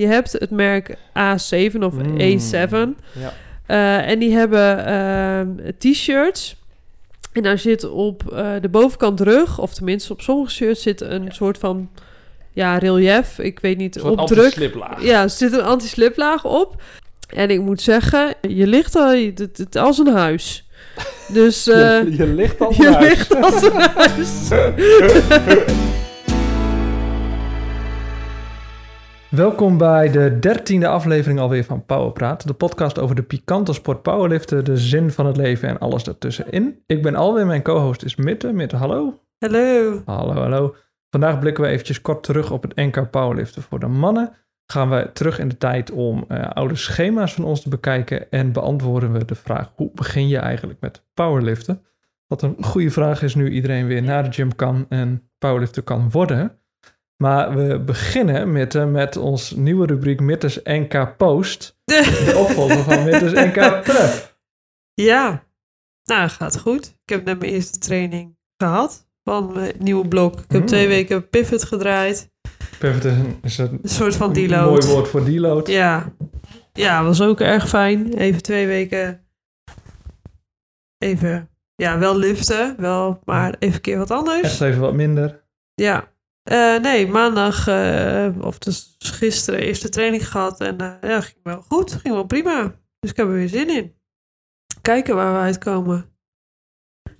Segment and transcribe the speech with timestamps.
[0.00, 2.18] Je hebt het merk A7 of Mm.
[2.18, 3.02] A7.
[3.12, 3.32] Ja.
[3.66, 6.56] Eh, en die hebben ehm, t-shirts.
[7.32, 11.28] En daar zit op eh, de bovenkant rug, of tenminste op sommige shirts, zit een
[11.32, 11.90] soort van
[12.52, 13.38] ja, relief.
[13.38, 14.38] Ik weet niet, opdruk.
[14.38, 15.02] anti-sliplaag.
[15.02, 16.82] Ja, er zit een anti-sliplaag op.
[17.28, 20.68] En ik moet zeggen, je ligt al het, het, als een huis.
[21.32, 24.48] Dus eh, je, je ligt al je ligt als een huis.
[29.30, 32.46] Welkom bij de dertiende aflevering alweer van Powerpraat.
[32.46, 36.82] De podcast over de pikante sport powerliften, de zin van het leven en alles daartussenin.
[36.86, 38.52] Ik ben alweer, mijn co-host is Mitte.
[38.52, 39.20] Mitte, hallo.
[39.38, 40.02] Hallo.
[40.04, 40.74] Hallo, hallo.
[41.10, 44.32] Vandaag blikken we eventjes kort terug op het NK Powerliften voor de mannen.
[44.66, 48.52] Gaan we terug in de tijd om eh, oude schema's van ons te bekijken en
[48.52, 51.82] beantwoorden we de vraag hoe begin je eigenlijk met powerliften?
[52.26, 56.10] Wat een goede vraag is nu iedereen weer naar de gym kan en powerlifter kan
[56.10, 56.59] worden.
[57.22, 61.78] Maar we beginnen met, eh, met ons nieuwe rubriek Mitters NK Post.
[61.84, 63.54] De opvolger van Mitters NK
[63.90, 64.36] Prep.
[64.94, 65.44] Ja,
[66.04, 66.86] nou gaat goed.
[67.04, 70.34] Ik heb net mijn eerste training gehad van mijn nieuwe blok.
[70.40, 70.66] Ik heb Mm.
[70.66, 72.30] twee weken pivot gedraaid.
[72.78, 74.86] Pivot is een, is een Een soort van mooi deload.
[74.86, 75.66] woord voor deload.
[75.68, 76.12] Ja.
[76.72, 78.12] ja, was ook erg fijn.
[78.14, 79.24] Even twee weken
[80.98, 84.40] even, ja, wel liften, wel, maar even een keer wat anders.
[84.42, 85.42] Echt even wat minder.
[85.74, 86.08] Ja.
[86.50, 90.60] Eh, nee, maandag, eh, of dus gisteren, eerste training gehad.
[90.60, 91.92] En eh, ja, ging wel goed.
[91.92, 92.74] Ging wel prima.
[93.00, 93.94] Dus ik heb er weer zin in.
[94.80, 96.04] Kijken waar we uitkomen.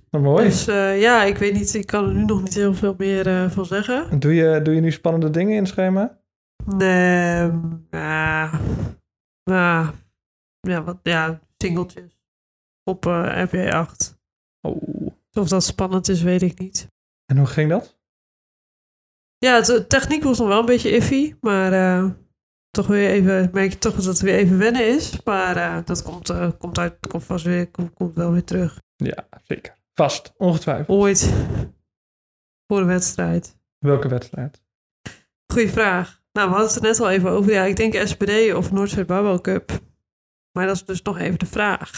[0.09, 0.43] Nou, mooi.
[0.43, 3.65] Dus ja, ik weet niet, ik kan er nu nog niet heel veel meer van
[3.65, 4.19] zeggen.
[4.19, 6.19] Doe je, doe je nu spannende dingen in het schema?
[6.65, 7.51] Nee,
[7.89, 8.59] ja,
[9.43, 9.93] ja,
[10.59, 12.19] ja, wat, ja, singeltjes
[12.83, 14.19] op eh RP 8.
[14.61, 15.07] Oh.
[15.33, 16.87] Of dat spannend is, weet ik niet.
[17.25, 18.00] En hoe ging dat?
[19.45, 22.09] Ja, de techniek was nog wel een beetje iffy, maar eh,
[22.71, 25.23] toch weer even, merk je toch dat het weer even wennen is.
[25.23, 28.81] Maar eh, dat komt, eh, komt, uit, komt vast weer, komt, komt wel weer terug.
[28.95, 29.75] Ja, zeker.
[29.93, 30.97] Vast, ongetwijfeld.
[30.97, 31.33] Ooit.
[32.67, 33.57] Voor de wedstrijd.
[33.79, 34.61] Welke wedstrijd?
[35.53, 36.21] Goeie vraag.
[36.31, 37.51] Nou, we hadden het er net al even over.
[37.51, 39.71] Ja, ik denk SPD of Noordzee Barbell Cup.
[40.51, 41.91] Maar dat is dus nog even de vraag.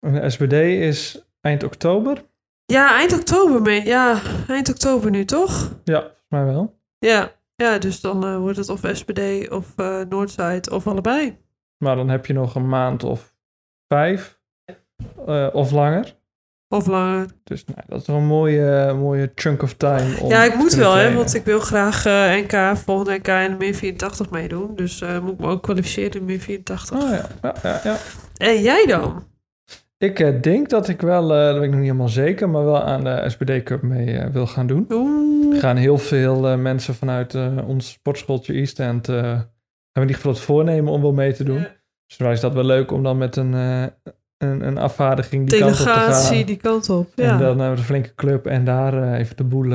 [0.00, 2.24] De SBD is eind oktober.
[2.66, 3.62] Ja, eind oktober.
[3.62, 5.70] mee- Ja, eind oktober nu, toch?
[5.84, 6.80] Ja, volgens mij wel.
[7.06, 11.38] Ja, ja dus dan eh, wordt het of SPD of eh Noordzijde of allebei.
[11.78, 13.34] Maar dan heb je nog een maand of
[13.88, 14.40] vijf.
[15.26, 16.20] eh, of langer.
[16.68, 17.26] Of langer.
[17.44, 20.20] Dus nou, dat is wel een mooie, mooie chunk of time.
[20.20, 22.04] Om Ja, ik moet wel, hè, want ik wil graag
[22.42, 24.76] NK, volgende NK de min 84 meedoen.
[24.76, 26.96] Dus eh, moet ik me ook kwalificeren in de min 84.
[27.02, 27.26] Oh, ja.
[27.42, 27.96] Ja, ja, ja.
[28.36, 29.26] En jij dan?
[30.02, 32.64] Ik eh, denk dat ik wel, eh, dat weet ik nog niet helemaal zeker, maar
[32.64, 34.86] wel aan de SPD Cup mee eh, wil gaan doen.
[34.90, 35.54] Oeh.
[35.54, 37.34] Er gaan heel veel mensen vanuit
[37.66, 39.48] ons sportschooltje East End hebben
[39.92, 41.58] in ieder geval het voornemen om wel mee te doen.
[41.58, 41.76] Ja.
[42.06, 43.92] Dus dan is dat wel leuk om dan met een, een,
[44.38, 46.46] een afvaardiging die kant op te Delegatie gaan.
[46.46, 47.12] die kant op.
[47.14, 47.32] Ja.
[47.32, 49.72] En dan hebben we een flinke club en daar even de boel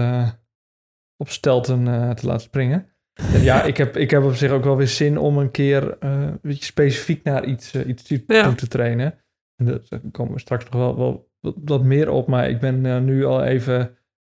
[1.17, 1.83] op stelten
[2.15, 2.85] te laten springen.
[3.33, 5.95] En ja, ik heb, ik heb op zich ook wel weer zin om een keer
[5.99, 8.43] een beetje specifiek naar iets, iets toe Ja.
[8.43, 9.13] toe te trainen.
[9.57, 11.29] En daar komen we straks nog wel, wel
[11.65, 13.91] wat, meer op, maar ik ben eh, nu al even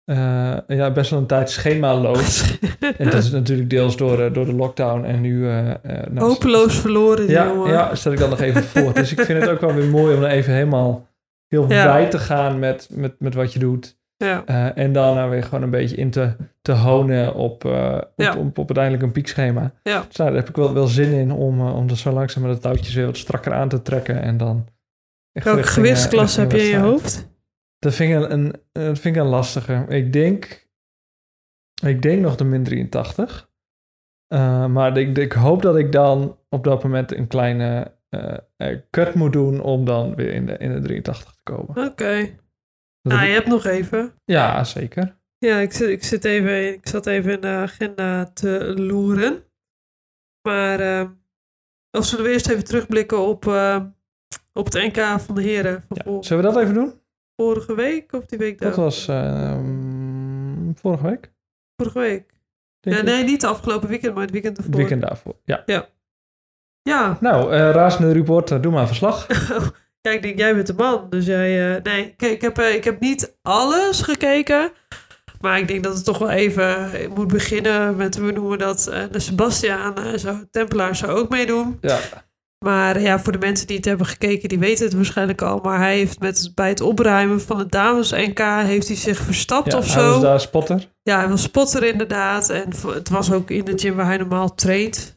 [0.05, 2.59] eh, ja, best wel een tijd schemaloos.
[2.99, 5.41] En dat is natuurlijk deels door, eh, door de lockdown en nu...
[6.11, 7.71] nou, Hopeloos verloren, ja, jongen.
[7.73, 8.95] ja, stel ik dan nog even voor.
[8.95, 11.07] Dus ik vind het ook wel weer mooi om dan even helemaal
[11.49, 11.85] heel Ja.
[11.85, 13.97] wijd te gaan met, met, met wat je doet.
[14.17, 14.45] Ja.
[14.75, 18.37] En daarna weer gewoon een beetje in te, te honen op, op, Ja.
[18.37, 19.73] op, op uiteindelijk een piekschema.
[19.83, 20.05] Ja.
[20.09, 22.59] Dus nou, daar heb ik wel, wel zin in om, om er zo langzaam de
[22.59, 24.23] touwtjes weer wat strakker aan te trekken.
[24.23, 24.67] En dan
[25.33, 27.29] Welke gewichtsklasse heb je in je hoofd?
[27.79, 29.85] Dat vind ik een, een, eh, dat vind ik een lastige.
[29.89, 30.69] Ik denk,
[31.83, 33.51] ik denk nog de min 83.
[34.27, 39.15] Eh, maar ik, ik hoop dat ik dan op dat moment een kleine eh, cut
[39.15, 41.87] moet doen om dan weer in de, in de 83 te komen.
[41.87, 42.37] Oké.
[43.03, 44.13] Nou, ik- je hebt nog even.
[44.25, 45.17] Ja, zeker.
[45.39, 49.45] Ja, ik, zit, ik, zit even, ik zat even in de agenda te loeren.
[50.49, 51.09] Maar eh,
[51.91, 53.85] of zullen we eerst even terugblikken op, eh,
[54.59, 56.23] op het NK van de heren van Ja.
[56.23, 56.93] Zullen we dat even doen?
[57.37, 58.85] vorige week of die week Dat daarvoor?
[58.85, 61.33] was ehm, vorige week.
[61.77, 62.31] Vorige week.
[62.81, 63.03] Ja, ik.
[63.03, 64.81] nee, niet de afgelopen weekend, maar het weekend Het ervoor.
[64.81, 65.35] weekend daarvoor.
[65.45, 65.63] Ja.
[66.83, 67.19] Ja.
[67.21, 69.27] Nou, eh razende reporter, doe maar verslag.
[70.01, 71.07] ja, ik denk, jij bent de man.
[71.11, 71.77] Dus jij...
[71.77, 74.71] eh, nee, kijk, ik heb, eh, ik heb niet alles gekeken.
[75.41, 78.87] Maar ik denk dat het toch wel even ik moet beginnen met, we noemen dat,
[78.87, 81.79] eh, de Sebastiaan, eh, zou, Tempelaar zou ook meedoen.
[81.81, 81.99] Ja,
[82.59, 85.61] Maar ja, voor de mensen die het hebben gekeken, die weten het waarschijnlijk al.
[85.63, 89.79] Maar hij heeft met, bij het opruimen van het dames-NK, heeft hij zich verstapt ja
[89.79, 90.11] of hij zo.
[90.11, 90.89] was daar spotter.
[91.03, 92.51] Ja, hij was spotter inderdaad.
[92.51, 95.17] En het was ook in de gym waar hij normaal traint.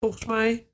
[0.00, 0.66] volgens mij.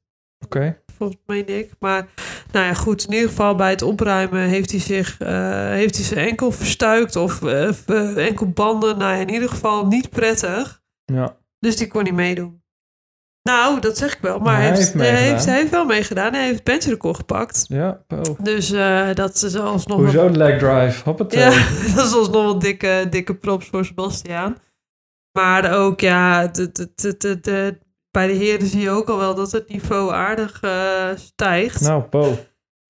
[0.45, 0.83] Oké.
[0.97, 1.71] Volgens mij ik.
[1.79, 2.09] Maar
[2.53, 3.05] nou ja, goed.
[3.05, 7.17] In ieder geval bij het opruimen heeft hij zich eh, heeft hij zijn enkel verstuikt
[7.17, 8.99] of uh, enkelbanden.
[8.99, 10.83] Nou ja, in ieder geval niet prettig.
[11.05, 11.37] Ja.
[11.59, 12.60] Dus die kon niet meedoen.
[13.43, 14.39] Nou, dat zeg ik wel.
[14.39, 16.33] Maar hij heeft, hij heeft, hij heeft wel meegedaan.
[16.33, 17.65] Hij heeft het benchrecord gepakt.
[17.69, 18.39] Ja, oh.
[18.43, 19.99] Dus uh, dat is alsnog...
[19.99, 21.05] Hoezo de leg drive?
[21.05, 21.41] Hoppatee.
[21.41, 21.51] Ja,
[21.97, 24.57] dat is alsnog wel dikke, dikke props voor Sebastiaan.
[25.33, 27.79] Maar ook, ja, de, de, de, de,
[28.11, 31.81] bij de heren zie je ook al wel dat het niveau aardig uh, stijgt.
[31.81, 32.39] Nou, Po.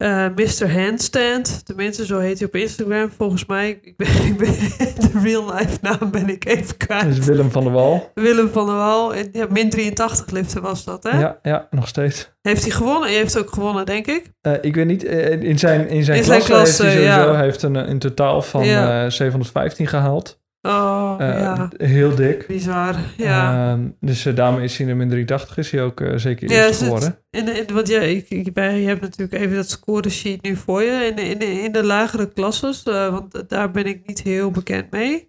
[0.02, 0.72] Uh, eh, Mr.
[0.72, 3.78] Handstand, tenminste zo heet hij op Instagram volgens mij.
[3.82, 7.02] Ik ben, ik ben, de real life naam ben ik even kwijt.
[7.02, 8.10] Dat is Willem van der Wal.
[8.14, 9.14] Willem van der Wal.
[9.14, 11.18] En, ja, min 83 liften was dat, hè?
[11.20, 12.32] Ja, ja, nog steeds.
[12.42, 13.08] Heeft hij gewonnen?
[13.08, 14.32] Hij heeft ook gewonnen, denk ik.
[14.42, 17.40] Uh, ik weet niet, uh, in zijn, in zijn, in zijn heeft hij sowieso ja.
[17.40, 19.10] heeft een, een totaal van ja.
[19.10, 20.39] 715 gehaald.
[20.62, 21.68] Oh, uh, ja.
[21.76, 22.46] Heel dik.
[22.46, 23.72] Bizar, ja.
[23.76, 26.50] Uh, dus uh, daarmee is hij in de min 83 is hij ook uh, zeker
[26.50, 27.18] ja, eerst geworden.
[27.30, 30.42] In de, in, want ja, ik, ik ben, je hebt natuurlijk even dat score sheet
[30.42, 31.06] nu voor je.
[31.10, 34.90] In de, in de, in de lagere klasses, want daar ben ik niet heel bekend
[34.90, 35.28] mee.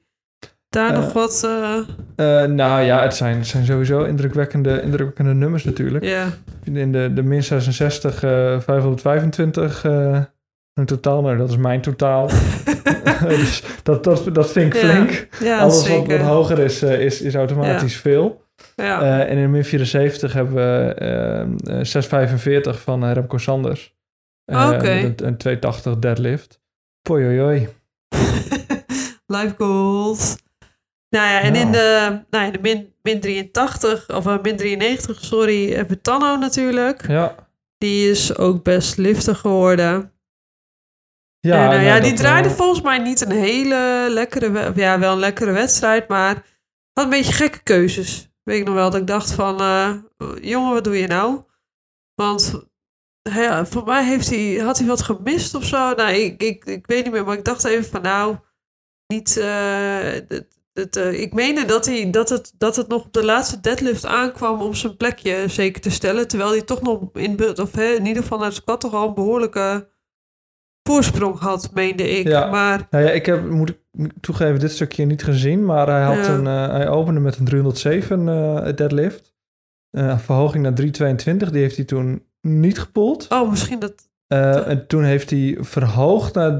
[0.69, 1.47] Daar nog wat...
[2.49, 6.03] nou ja, het zijn, het zijn sowieso indrukwekkende, indrukwekkende nummers natuurlijk.
[6.03, 6.27] Ja.
[6.63, 9.83] In de, de min 66, 525
[10.73, 12.29] een totaal, nou dat is mijn totaal.
[13.27, 15.27] dus dat, dat, dat vind ik flink.
[15.39, 18.41] Ja, Alles wat, wat, hoger is, uh, is, is automatisch veel.
[18.75, 19.01] Ja.
[19.01, 20.95] Uh, en in de min 74 hebben we
[21.67, 23.95] uh, 645 van Remco Sanders.
[24.45, 24.75] Oh, Oké.
[24.75, 25.03] Okay.
[25.03, 26.61] Een, een 280 deadlift.
[27.01, 27.67] Poi
[29.25, 30.37] Life goals.
[31.09, 35.69] Nou ja, en in de, nou, in de min, min 83, of min 93, sorry,
[35.69, 37.07] hebben we Tanno natuurlijk.
[37.07, 37.35] Ja.
[37.77, 40.11] Die is ook best lifter geworden.
[41.41, 45.51] Ja, nou, ja die draaide volgens mij niet een hele lekkere, ja, wel een lekkere
[45.51, 46.45] wedstrijd, maar
[46.93, 48.31] had een beetje gekke keuzes.
[48.43, 49.93] Weet ik nog wel dat ik dacht van, uh,
[50.41, 51.41] jongen, wat doe je nou?
[52.15, 52.69] Want
[53.21, 55.93] ja, voor mij heeft hij, had hij wat gemist of zo.
[55.93, 58.37] Nou, ik, ik, ik weet niet meer, maar ik dacht even van, nou,
[59.07, 59.37] niet.
[59.37, 60.37] Uh,
[60.73, 64.05] het, uh, ik meende dat, hij, dat, het, dat het nog op de laatste deadlift
[64.05, 66.27] aankwam om zijn plekje zeker te stellen.
[66.27, 69.07] Terwijl hij toch nog in, of, hè, in ieder geval naar de squat toch al
[69.07, 69.89] een behoorlijke
[70.91, 72.27] voorsprong had, meende ik.
[72.27, 72.49] Ja.
[72.49, 72.87] Maar...
[72.89, 73.77] Nou ja, ik heb, moet ik
[74.21, 75.65] toegeven, dit stukje niet gezien.
[75.65, 79.33] Maar hij, had een, uh, hij opende met een 307 uh, deadlift.
[79.91, 83.27] Uh, verhoging naar 322, die heeft hij toen niet gepoeld.
[83.29, 84.09] Oh, misschien dat...
[84.27, 86.59] En toen heeft hij verhoogd naar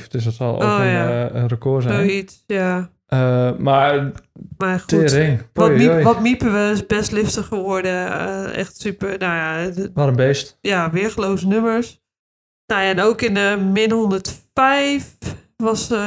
[0.00, 0.06] 325,5.
[0.08, 1.30] Dus dat zal ook oh, een, ja.
[1.30, 1.94] een, record zijn.
[1.94, 2.90] Zoiets, ja.
[3.58, 4.12] maar,
[4.56, 8.08] maar goed, tering, wat, miep, wat miepen we is best lifter geworden.
[8.54, 9.70] echt super, nou ja...
[9.94, 10.58] Wat een beest.
[10.60, 12.03] Ja, weergeloze nummers.
[12.66, 15.16] Nou ja, en ook in de min 105
[15.56, 16.06] was uh,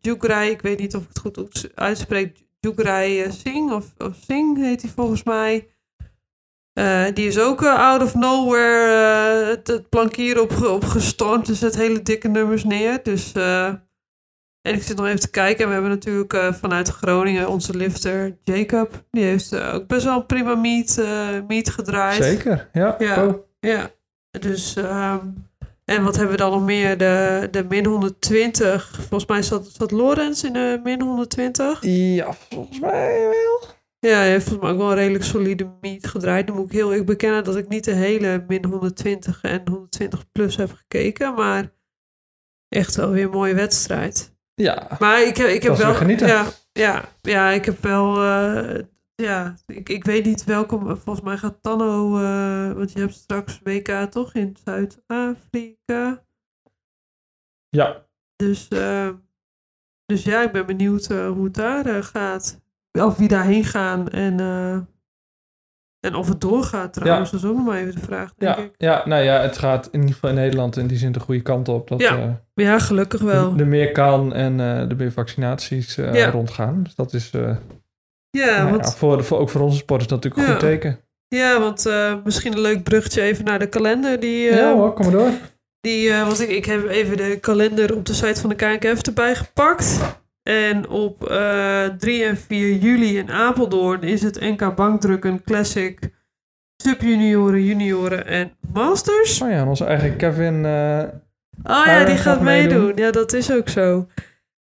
[0.00, 4.60] Jugrai, ik weet niet of ik het goed uitspreek, Jugrai uh, Singh, of, of Singh
[4.60, 5.68] heet hij volgens mij.
[6.78, 11.46] Uh, die is ook out of nowhere het, het, plankier op, op gestormd.
[11.46, 13.02] Dus het hele dikke nummers neer.
[13.02, 15.62] Dus, en ik zit nog even te kijken.
[15.62, 19.04] En we hebben natuurlijk vanuit Groningen onze lifter Jacob.
[19.10, 21.04] Die heeft ook best wel een prima meet,
[21.46, 22.24] meet gedraaid.
[22.24, 22.94] Zeker, ja.
[22.98, 23.34] Ja, oh.
[23.60, 23.90] ja.
[24.30, 24.76] dus...
[24.76, 25.26] Ehm,
[25.84, 26.98] en wat hebben we dan nog meer?
[26.98, 28.90] De, de min 120.
[28.94, 31.78] Volgens mij zat, zat Lorenz in de min 120.
[31.82, 33.68] Ja, volgens mij wel.
[33.98, 36.46] Ja, hij heeft volgens mij ook wel een redelijk solide meet gedraaid.
[36.46, 40.32] Dan moet ik heel erg bekennen dat ik niet de hele min 120 en 120
[40.32, 41.34] plus heb gekeken.
[41.34, 41.72] Maar
[42.68, 44.36] echt wel weer een mooie wedstrijd.
[44.54, 44.96] Ja.
[44.98, 45.94] Maar ik, heb, ik heb wel.
[45.94, 46.26] Genieten.
[46.26, 48.24] Ja, ja, ja, ik heb wel.
[48.24, 48.78] Uh,
[49.14, 50.78] ja, ik, ik weet niet welke.
[50.78, 52.18] Volgens mij gaat Tanno.
[52.18, 56.24] Uh, want je hebt straks WK toch in Zuid-Afrika.
[57.68, 58.06] Ja.
[58.36, 59.10] Dus, uh,
[60.06, 62.62] dus ja, ik ben benieuwd uh, hoe het daar gaat.
[62.92, 64.40] Of wie daarheen gaan en,
[66.00, 67.30] en of het doorgaat trouwens.
[67.30, 67.36] Ja.
[67.36, 68.34] Dat is ook nog maar even de vraag.
[68.34, 68.74] Denk ja, ik.
[68.78, 71.42] ja, nou ja, het gaat in ieder geval in Nederland in die zin de goede
[71.42, 71.88] kant op.
[71.88, 72.44] Dat, ja.
[72.54, 73.56] ja, gelukkig wel.
[73.56, 76.30] Er meer kan en er meer vaccinaties ja.
[76.30, 76.82] rondgaan.
[76.82, 77.30] Dus dat is
[78.34, 78.84] ja, nou want...
[78.84, 80.98] ja, voor, voor, ook voor onze sport is dat natuurlijk een goed teken.
[81.28, 84.20] Ja, want uh, misschien een leuk bruggetje even naar de kalender.
[84.20, 85.30] Die, uh, ja hoor, kom maar door.
[85.80, 89.02] Die, uh, want ik, ik heb even de kalender op de site van de KNKF
[89.02, 90.00] erbij gepakt.
[90.42, 91.18] En op
[91.98, 95.98] 3 en 4 juli in Apeldoorn is het NK Bankdrukken Classic
[96.76, 99.40] Subjunioren, junioren en masters.
[99.40, 100.54] Oh ja, onze eigen Kevin.
[100.54, 102.84] oh ja, die gaat meedoen.
[102.84, 103.04] meedoen.
[103.04, 104.08] Ja, dat is ook zo.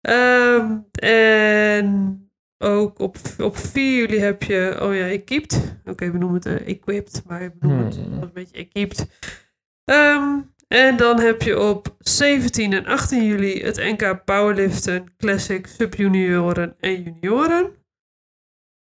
[0.02, 2.23] Um, en
[2.64, 5.78] ook op, op 4 juli heb je, oh ja, equipped.
[5.86, 8.22] Oké, we noemen het uh, equipped, maar we noemen het hmm.
[8.22, 9.08] een beetje equipped.
[9.86, 16.76] Um, en dan heb je op 17 en 18 juli het NK Powerliften Classic Subjunioren
[16.80, 17.72] en Junioren.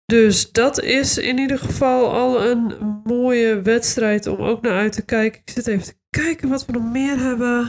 [0.05, 5.05] Dus dat is in ieder geval al een mooie wedstrijd om ook naar uit te
[5.05, 5.41] kijken.
[5.45, 7.69] Ik zit even te kijken wat we nog meer hebben.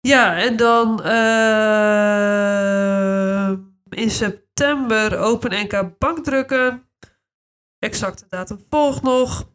[0.00, 1.22] Ja, en dan eh,
[3.90, 4.41] in september
[5.18, 6.82] Open NK bankdrukken.
[7.78, 9.50] Exacte datum volgt nog.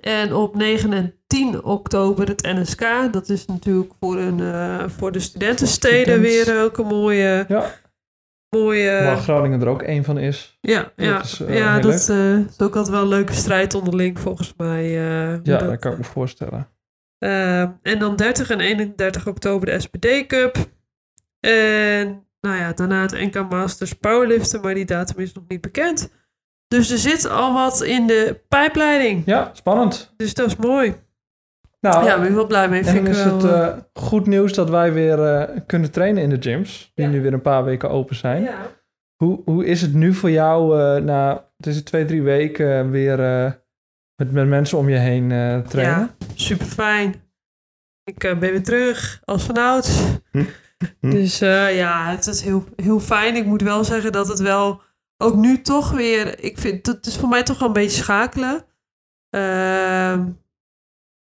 [0.00, 3.12] En op 9 en 10 oktober het NSK.
[3.12, 6.46] Dat is natuurlijk voor, een, eh, voor de studentensteden Student.
[6.46, 7.44] weer ook een mooie...
[7.48, 7.74] Ja,
[8.48, 10.58] mooie waar Groningen er ook één van is.
[10.60, 14.20] ja, ja, is, eh, ja dat eh, is ook altijd wel een leuke strijd onderling
[14.20, 14.90] volgens mij.
[14.90, 16.68] Ja, dat, dat kan ik me voorstellen.
[17.82, 20.56] en dan 30 en 31 oktober de SPD Cup.
[21.40, 26.12] En nou ja, daarna het NK Masters Powerliften, maar die datum is nog niet bekend.
[26.68, 29.22] Dus er zit al wat in de pijpleiding.
[29.26, 30.14] Ja, spannend.
[30.16, 30.94] Dus dat is mooi.
[31.80, 32.82] Nou, ja, ben ik wel blij mee.
[32.84, 36.28] en is wel, het eh, eh, goed nieuws dat wij weer eh, kunnen trainen in
[36.30, 36.92] de gyms.
[36.94, 37.10] Die Ja.
[37.10, 38.42] nu weer een paar weken open zijn.
[38.42, 38.78] ja.
[39.16, 43.18] Hoe, hoe is het nu voor jou na, het is twee, drie weken weer
[44.16, 45.28] met, met mensen om je heen
[45.68, 45.98] trainen?
[45.98, 47.14] Ja, super fijn.
[48.04, 50.02] Ik ben weer terug als vanouds.
[50.30, 50.44] Hm.
[51.00, 51.10] Hm.
[51.10, 53.36] Dus eh, ja, het is heel, heel fijn.
[53.36, 54.82] Ik moet wel zeggen dat het wel
[55.22, 56.44] ook nu toch weer.
[56.44, 58.64] Ik vind dat is voor mij toch wel een beetje schakelen.
[59.30, 60.28] Ehm,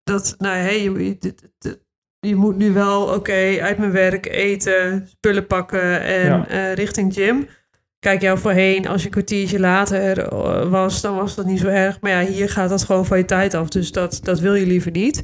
[0.04, 1.80] dat, nou hey, je, je,
[2.20, 6.48] je moet nu wel, oké, uit mijn werk eten, spullen pakken en Ja.
[6.48, 7.48] eh, richting gym.
[8.00, 11.68] Kijk, jou voorheen, als je een kwartiertje later eh, was, dan was dat niet zo
[11.68, 12.02] erg.
[12.02, 13.70] Maar ja, hier gaat dat gewoon van je tijd af.
[13.70, 15.22] Dus dat, dat wil je liever niet.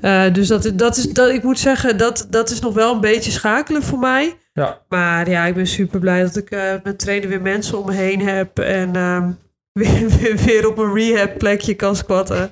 [0.00, 3.00] Eh, dus dat, dat is, dat, ik moet zeggen, dat, dat is nog wel een
[3.00, 4.36] beetje schakelen voor mij.
[4.52, 4.82] Ja.
[4.88, 7.92] Maar ja, ik ben super blij dat ik eh met trainen weer mensen om me
[7.92, 8.58] heen heb.
[8.58, 9.30] En ehm,
[9.80, 12.50] weer, weer, weer op een rehab plekje kan squatten.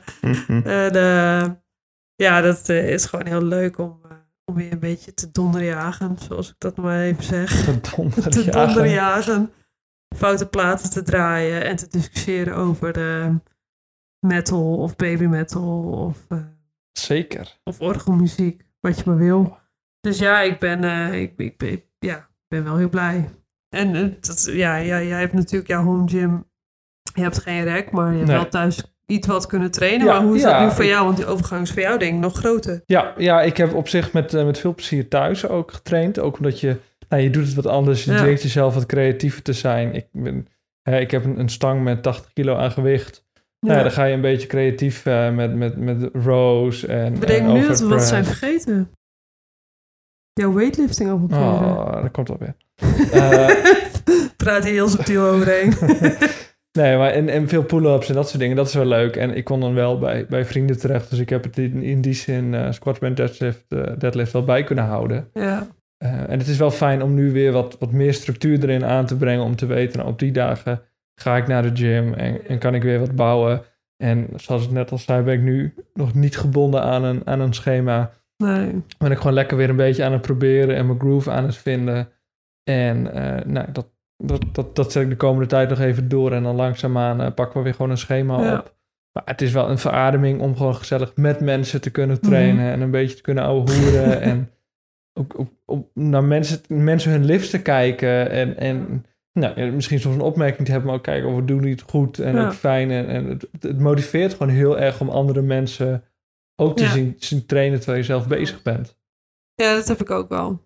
[0.65, 1.45] En eh,
[2.15, 4.01] ja, dat is gewoon heel leuk om,
[4.45, 6.17] om weer een beetje te donderjagen.
[6.19, 7.65] Zoals ik dat maar even zeg.
[7.65, 8.67] Te donder, te jagen.
[8.75, 9.53] donderjagen.
[10.17, 13.41] Foute platen te draaien en te discussiëren over de
[14.27, 16.39] metal of baby metal of, eh,
[16.93, 17.59] Zeker.
[17.65, 18.65] of orgelmuziek.
[18.81, 19.59] Wat je maar wil.
[20.01, 23.31] Dus ja, ik ben, eh, ik, ik, ja, ben wel heel blij.
[23.69, 26.51] En eh, dat, ja, ja, jij hebt natuurlijk jouw home gym.
[27.15, 28.37] Je hebt geen rek, maar je hebt Nee.
[28.37, 30.07] wel thuis iets wat kunnen trainen.
[30.07, 31.04] Ja, maar hoe is ja, dat nu voor jou?
[31.04, 32.83] Want die overgang is voor jou denk ik nog groter.
[32.87, 36.19] Ja, ja, ik heb op zich met, eh, met veel plezier thuis ook getraind.
[36.19, 36.76] Ook omdat je,
[37.09, 38.04] nou, je doet het wat anders.
[38.04, 39.95] Je dwingt jezelf wat creatiever te zijn.
[39.95, 40.47] Ik, ben,
[40.83, 43.25] hè, ik heb een, een stang met 80 kilo aan gewicht.
[43.61, 47.47] Nou ja, dan ga je een beetje creatief eh, met, met, met rows en Bedenk
[47.47, 48.90] en nu dat we wat zijn vergeten.
[50.33, 51.45] Jouw weightlifting avonturen.
[51.45, 52.54] Oh, dat komt wel weer.
[53.12, 53.50] Eh,
[54.37, 55.73] Praat hier heel subtiel overheen.
[56.73, 59.17] nee, maar en, en veel pull-ups en dat soort dingen, dat is wel leuk.
[59.17, 61.11] En ik kon dan wel bij, bij vrienden terecht.
[61.11, 64.45] Dus ik heb het in, in die zin eh squat, bench, deadlift, eh, deadlift wel
[64.45, 65.29] bij kunnen houden.
[65.33, 65.67] ja.
[66.02, 69.07] Eh, en het is wel fijn om nu weer wat, wat meer structuur erin aan
[69.07, 69.45] te brengen.
[69.45, 70.83] Om te weten, nou, op die dagen
[71.14, 73.62] ga ik naar de gym en, en kan ik weer wat bouwen.
[73.97, 77.41] En zoals ik net al zei, ben ik nu nog niet gebonden aan een, aan
[77.41, 78.12] een schema.
[78.37, 78.83] Nee.
[78.99, 81.57] Ben ik gewoon lekker weer een beetje aan het proberen en mijn groove aan het
[81.57, 82.09] vinden.
[82.64, 83.87] En eh, nou, dat,
[84.23, 86.33] dat, dat, dat zet ik de komende tijd nog even door.
[86.33, 88.59] En dan langzaamaan eh, pakken we weer gewoon een schema Ja.
[88.59, 88.75] op.
[89.12, 92.73] Maar het is wel een verademing om gewoon gezellig met mensen te kunnen trainen.
[92.73, 94.21] En een beetje te kunnen ouwe hoeren.
[94.31, 94.50] en
[95.12, 98.31] ook, ook, ook naar mensen, mensen hun lifts te kijken.
[98.31, 100.88] En, en nou, ja, misschien soms een opmerking te hebben.
[100.91, 102.45] Maar ook kijken of we doen het goed en Ja.
[102.47, 102.91] ook fijn.
[102.91, 106.05] En, en het, het motiveert gewoon heel erg om andere mensen
[106.57, 106.91] ook te Ja.
[106.91, 108.97] zien, zien trainen terwijl je zelf bezig bent.
[109.55, 110.62] Ja, dat heb ik ook wel.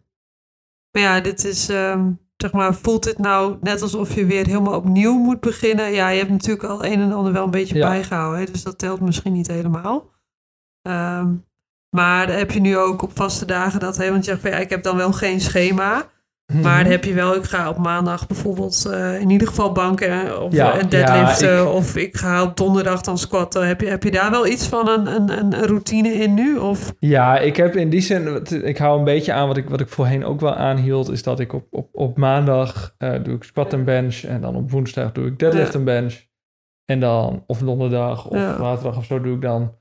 [0.92, 2.10] Maar ja, dit is, ehm,
[2.46, 5.92] zeg maar, voelt dit nou net alsof je weer helemaal opnieuw moet beginnen?
[5.92, 7.88] Ja, je hebt natuurlijk al een en ander wel een beetje Ja.
[7.88, 10.10] bijgehouden, hè, dus dat telt misschien niet helemaal.
[10.82, 11.34] Ehm,
[11.96, 14.70] maar heb je nu ook op vaste dagen dat, hè, want je zegt ja, ik
[14.70, 16.04] heb dan wel geen schema.
[16.52, 16.60] Mhm.
[16.62, 20.42] Maar dan heb je wel, ik ga op maandag bijvoorbeeld eh, in ieder geval banken
[20.42, 21.48] of Ja, eh, deadliften.
[21.52, 23.66] ja, ik- Of ik ga op donderdag dan squatten.
[23.66, 26.56] Heb je, heb je daar wel iets van een, een, een routine in nu?
[26.56, 29.80] Of, Ja, ik heb in die zin, ik hou een beetje aan wat ik, wat
[29.80, 33.42] ik voorheen ook wel aanhield, is dat ik op, op, op maandag eh, doe ik
[33.42, 36.24] squat en bench en dan op woensdag doe ik deadlift en bench.
[36.84, 38.56] En dan, of donderdag of Ja.
[38.56, 39.74] zaterdag of zo, doe ik dan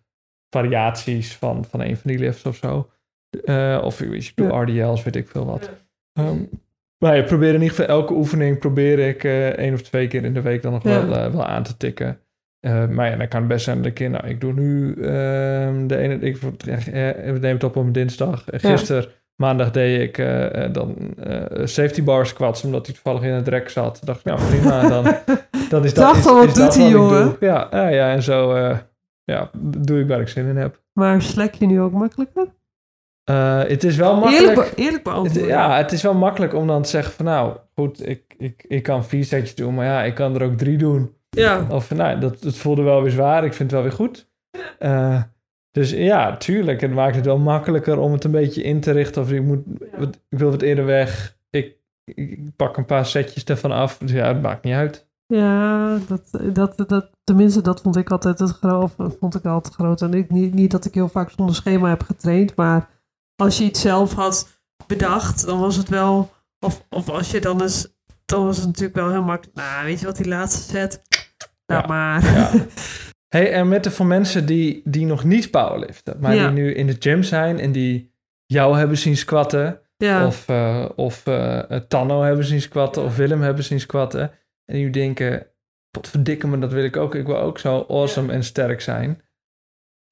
[0.55, 2.89] variaties van, van een van die lifts of zo.
[3.43, 4.61] Eh, of ik doe Ja.
[4.61, 5.69] RDL's, weet ik veel wat.
[6.19, 6.37] Ehm,
[6.97, 10.23] maar ik probeer in ieder geval elke oefening probeer ik eh één of twee keer
[10.23, 11.07] in de week dan nog Ja.
[11.07, 12.19] wel, eh, wel aan te tikken.
[12.59, 15.87] Eh, maar ja, dan kan het best zijn dat ik, nou, ik doe nu ehm,
[15.87, 18.43] de ene, ik eh, we nemen het op op dinsdag.
[18.51, 18.57] Ja.
[18.69, 19.05] Gisteren,
[19.35, 20.25] maandag, deed ik
[20.73, 20.95] dan
[21.63, 24.01] safety bar squats, omdat hij toevallig in het rek zat.
[24.03, 25.03] Dacht ik, nou prima, dan,
[25.69, 27.23] dan is dat, Dacht al, wat is doet ik jongen?
[27.23, 27.35] doe.
[27.39, 28.57] Ja, ja, ja, en zo
[29.23, 30.81] ja, doe ik waar ik zin in heb.
[30.93, 32.47] maar slek je nu ook makkelijker?
[33.25, 34.49] Eh, het is wel makkelijk.
[34.57, 35.41] Eerlijk, be- eerlijk beantwoorden.
[35.41, 38.65] Het- ja, het is wel makkelijk om dan te zeggen van nou, goed, ik, ik,
[38.67, 41.13] ik kan vier setjes doen, maar ja, ik kan er ook drie doen.
[41.29, 41.65] ja.
[41.69, 44.29] Of nou, dat, dat voelde wel weer zwaar, ik vind het wel weer goed.
[44.79, 45.21] Eh,
[45.71, 49.21] dus ja, tuurlijk, het maakt het wel makkelijker om het een beetje in te richten.
[49.21, 49.59] Of ik, moet,
[49.97, 53.97] wat, ik wil wat eerder weg, ik, ik pak een paar setjes ervan af.
[53.97, 55.07] Dus ja, het maakt niet uit.
[55.27, 58.91] Ja, dat, dat, dat, tenminste, dat vond ik altijd het groot.
[59.19, 60.01] Vond ik altijd groot.
[60.01, 62.89] En ik, niet, niet dat ik heel vaak zonder schema heb getraind, maar
[63.35, 66.33] als je iets zelf had bedacht, dan was het wel.
[66.59, 67.93] Of, of als je dan eens.
[68.25, 69.57] Dan was het natuurlijk wel heel makkelijk.
[69.57, 71.01] Nou, weet je wat die laatste set?
[71.65, 71.87] Nou, Ja.
[71.87, 72.23] maar.
[72.23, 72.51] Ja.
[73.27, 76.43] Hey, en met de voor mensen die, die nog niet powerliften, maar Ja.
[76.47, 78.13] die nu in de gym zijn en die
[78.45, 83.03] jou hebben zien squatten, Ja, Of, eh, of eh, Tanno hebben zien squatten.
[83.03, 84.31] Of Willem hebben zien squatten.
[84.65, 85.47] En die denken,
[85.91, 87.15] wat verdikke me, dat wil ik ook.
[87.15, 89.21] Ik wil ook zo awesome en sterk zijn.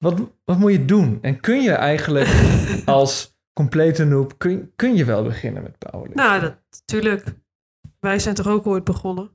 [0.04, 1.18] Wat, wat moet je doen?
[1.20, 2.28] En kun je eigenlijk
[2.84, 6.28] als complete noob, kun, kun je wel beginnen met powerlifting?
[6.28, 7.24] nou, dat natuurlijk.
[8.00, 9.30] Wij zijn toch ook ooit begonnen.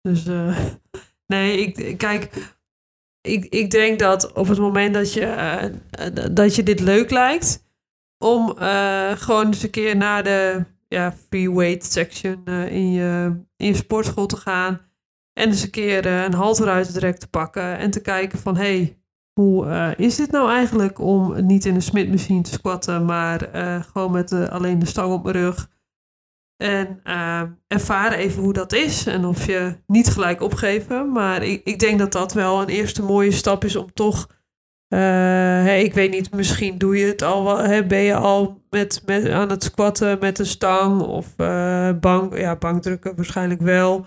[0.00, 0.58] Dus eh,
[1.26, 2.52] nee, ik kijk.
[3.20, 7.10] Ik, ik denk dat op het moment dat je, eh, eh, dat je dit leuk
[7.10, 7.64] lijkt,
[8.18, 8.56] om
[9.16, 14.26] gewoon eens een keer naar de ja, free weight section in, je, in je sportschool
[14.26, 14.80] te gaan.
[15.32, 17.78] En eens een keer een halter uit het rek te pakken.
[17.78, 19.03] En te kijken van, hé, hey,
[19.34, 23.82] hoe eh, is dit nou eigenlijk om niet in een smidmachine te squatten, maar eh,
[23.82, 25.72] gewoon met eh, alleen de stang op mijn rug.
[26.56, 29.06] En eh, ervaren even hoe dat is.
[29.06, 31.12] En of je niet gelijk opgeven.
[31.12, 34.28] Maar ik, ik denk dat dat wel een eerste mooie stap is om toch.
[34.88, 37.58] hè, ik weet niet, misschien doe je het al.
[37.58, 41.36] Hè, ben je al met, met, aan het squatten met een stang of
[42.00, 44.06] bank, ja, bankdrukken waarschijnlijk wel.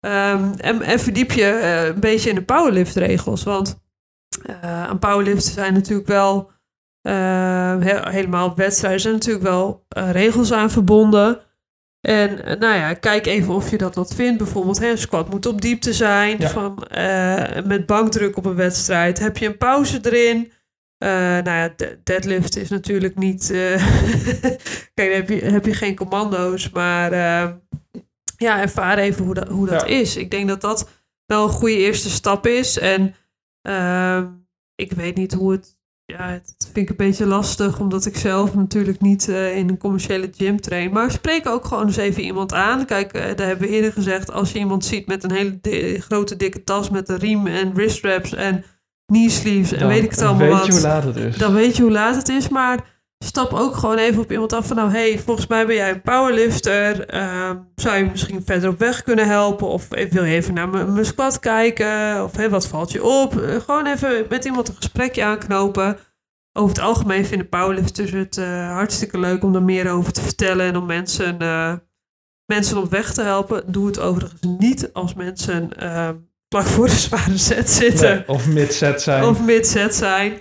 [0.00, 1.60] Ehm, en, en verdiep je
[1.94, 3.42] een beetje in de powerlift-regels.
[3.42, 3.81] Want
[4.46, 6.50] eh, aan powerliften zijn natuurlijk wel.
[7.02, 7.12] eh,
[7.80, 11.40] he- helemaal op wedstrijden zijn natuurlijk wel eh, regels aan verbonden.
[12.00, 14.38] En nou ja, kijk even of je dat wat vindt.
[14.38, 16.36] Bijvoorbeeld, hè, een squat moet op diepte zijn.
[16.38, 16.48] Ja.
[16.48, 16.86] Van,
[17.66, 19.18] met bankdruk op een wedstrijd.
[19.18, 20.52] Heb je een pauze erin?
[20.98, 23.46] Nou ja, de- deadlift is natuurlijk niet...
[24.94, 26.70] Kijk, dan heb je, heb je geen commando's.
[26.70, 27.50] Maar eh,
[28.36, 29.86] ja, ervaar even hoe dat, hoe dat Ja.
[29.86, 30.16] is.
[30.16, 30.88] Ik denk dat dat
[31.26, 32.78] wel een goede eerste stap is.
[32.78, 33.14] En
[33.62, 34.26] ehm,
[34.74, 35.80] ik weet niet hoe het...
[36.04, 39.78] Ja, het vind ik een beetje lastig, omdat ik zelf natuurlijk niet eh, in een
[39.78, 40.92] commerciële gym train.
[40.92, 42.84] Maar spreek ook gewoon eens even iemand aan.
[42.84, 46.00] Kijk, eh, daar hebben we eerder gezegd, als je iemand ziet met een hele di-
[46.00, 48.64] grote dikke tas met een riem en wrist wraps en
[49.06, 50.66] knee sleeves en weet ik het allemaal weet wat.
[50.66, 51.36] je hoe laat het is.
[51.36, 54.66] Dan weet je hoe laat het is, maar stap ook gewoon even op iemand af
[54.66, 57.06] van nou, hey, volgens mij ben jij een powerlifter.
[57.06, 59.66] Ehm, zou je misschien verder op weg kunnen helpen?
[59.66, 62.24] Of wil je even naar mijn mijn squat kijken?
[62.24, 63.40] Of hey, wat valt je op?
[63.40, 65.98] Eh, gewoon even met iemand een gesprekje aanknopen.
[66.52, 70.66] Over het algemeen vinden powerlifters het eh, hartstikke leuk om er meer over te vertellen
[70.66, 71.72] en om mensen, eh,
[72.46, 73.62] mensen op weg te helpen.
[73.66, 76.14] Doe het overigens niet als mensen ehm
[76.52, 79.24] vlak voor de zware set zitten Nee, of mid-set zijn.
[79.24, 80.32] of mid-set zijn.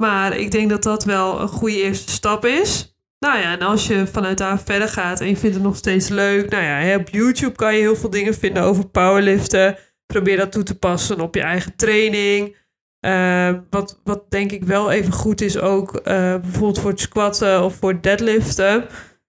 [0.00, 2.98] Maar ik denk dat dat wel een goede eerste stap is.
[3.18, 6.08] Nou ja, en als je vanuit daar verder gaat en je vindt het nog steeds
[6.08, 6.50] leuk.
[6.50, 9.76] Nou ja, op YouTube kan je heel veel dingen vinden over powerliften.
[10.06, 12.56] Probeer dat toe te passen op je eigen training.
[13.00, 17.62] Eh, wat, wat denk ik wel even goed is ook, eh, bijvoorbeeld voor het squatten
[17.64, 18.86] of voor het deadliften.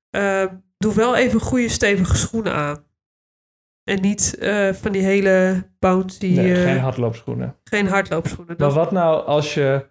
[0.10, 0.43] eh,
[0.77, 2.84] doe wel even goede stevige schoenen aan.
[3.84, 7.55] En niet eh, van die hele bouncy, nee, eh, geen hardloopschoenen.
[7.63, 8.55] geen hardloopschoenen.
[8.57, 9.89] Maar wat nou als je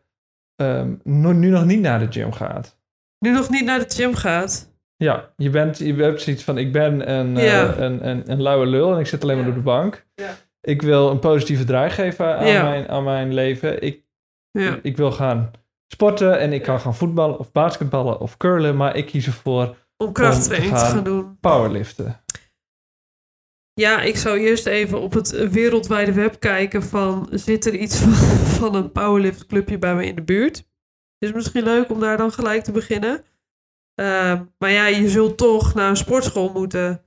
[0.60, 2.78] ehm, nu nog niet naar de gym gaat?
[3.18, 4.72] nu nog niet naar de gym gaat.
[4.96, 7.76] Ja, je, bent, je hebt zoiets van, ik ben een, eh, Ja.
[7.76, 9.50] een, een, een luie lul en ik zit alleen maar Ja.
[9.52, 10.06] door de bank.
[10.14, 10.30] Ja.
[10.60, 13.82] Ik wil een positieve draai geven aan, mijn, aan mijn leven.
[13.82, 14.02] Ik,
[14.50, 14.78] Ja.
[14.82, 15.50] ik wil gaan
[15.86, 20.12] sporten en ik kan gaan voetballen of basketballen of curlen, maar ik kies ervoor Om
[20.12, 21.36] krachttraining te gaan doen.
[21.40, 22.20] powerliften.
[23.80, 27.28] Ja, ik zou eerst even op het wereldwijde web kijken van...
[27.30, 28.12] zit er iets van,
[28.58, 30.68] van een powerlift clubje bij me in de buurt?
[31.18, 33.24] Is misschien leuk om daar dan gelijk te beginnen.
[33.94, 37.04] Ehm, maar ja, je zult toch naar een sportschool moeten.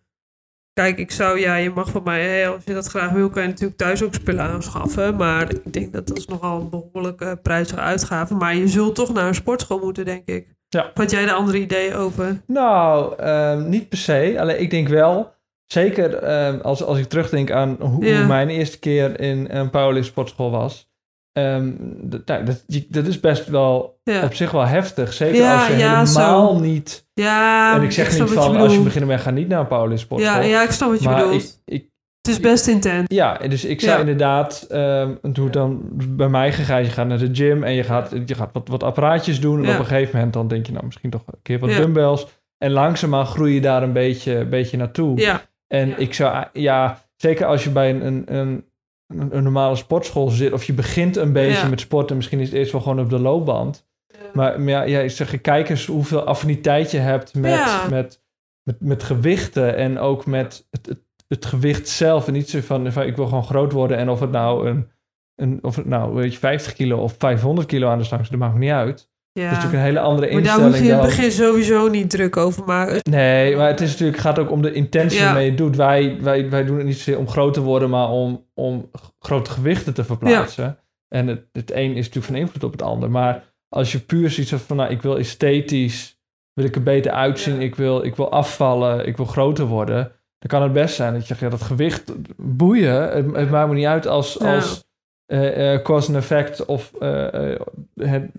[0.74, 3.48] Kijk, ik zou, ja, je mag van mij, als je dat graag wil, kan je
[3.48, 5.16] natuurlijk thuis ook spullen aanschaffen.
[5.16, 8.36] Maar ik denk dat dat is nogal een behoorlijke prijzige uitgave.
[8.36, 10.48] Maar je zult toch naar een sportschool moeten, denk ik.
[10.70, 10.92] Ja.
[10.94, 12.42] Had jij er andere ideeën over?
[12.48, 14.36] Nou, ehm, niet per se.
[14.40, 15.34] Alleen ik denk wel,
[15.66, 18.18] zeker ehm, als, als ik terugdenk aan hoe, Ja.
[18.18, 20.92] hoe mijn eerste keer in een powerlift sportschool was.
[21.32, 21.72] ehm,
[22.02, 25.14] dat, nou, dat, dat is best wel Ja, op zich wel heftig.
[25.14, 26.60] Zeker Ja, als je ja, helemaal zo.
[26.60, 27.08] niet...
[27.14, 29.68] ja en ik zeg niet van, je als je beginnen bent, ga niet naar een
[29.68, 30.42] powerlift sportschool.
[30.42, 31.62] Ja, ja, ik snap wat je maar bedoelt.
[31.66, 31.88] ik, ik,
[32.22, 33.04] Het is best intens.
[33.08, 34.00] Ja, dus ik zou Ja.
[34.00, 37.84] inderdaad, ehm toen het dan bij mij gegaan, je gaat naar de gym en je
[37.84, 39.64] gaat, je gaat wat, wat apparaatjes doen.
[39.66, 42.28] En op een gegeven moment dan denk je, nou misschien toch een keer wat dumbbells.
[42.58, 45.20] En langzaamaan groei je daar een beetje, beetje naartoe.
[45.20, 45.42] Ja,
[45.74, 45.98] En Ja.
[45.98, 48.66] ik zou, ja, zeker als je bij een, een, een,
[49.08, 52.72] een normale sportschool zit, of je begint een beetje met sporten, misschien is het eerst
[52.72, 53.88] wel gewoon op de loopband.
[54.34, 58.22] Maar, maar ja, ja, ik zeg, kijk eens hoeveel affiniteit je hebt met, met,
[58.64, 62.28] met, met gewichten en ook met het, het, het gewicht zelf.
[62.28, 64.92] En niet zo van, van, ik wil gewoon groot worden en of het nou een,
[65.36, 68.40] een of het nou weet je, 50 kilo of 500 kilo aan de is, dat
[68.40, 69.12] maakt niet uit.
[69.34, 69.50] Ja.
[69.50, 71.88] Dat is natuurlijk een hele andere maar daar instelling moet je in het begin sowieso
[71.88, 73.00] niet druk over maken.
[73.10, 75.26] Nee, maar het is natuurlijk, gaat ook om de intentie Ja.
[75.26, 75.76] waarmee je het doet.
[75.76, 79.52] Wij, wij, wij doen het niet zozeer om groot te worden, maar om, om grote
[79.52, 80.78] gewichten te verplaatsen.
[81.08, 83.12] En het, het een is natuurlijk van invloed op het ander.
[83.12, 86.20] Maar als je puur zoiets hebt van, nou, ik wil esthetisch,
[86.54, 90.12] wil ik er beter uitzien, ik, wil, ik wil afvallen, ik wil groter worden.
[90.40, 93.70] Dan kan het best zijn dat je zegt, ja, dat gewicht, boeien, het, het maakt
[93.70, 94.84] me niet uit als, als
[95.26, 97.56] eh, eh, cause and effect of eh,
[97.96, 98.32] het,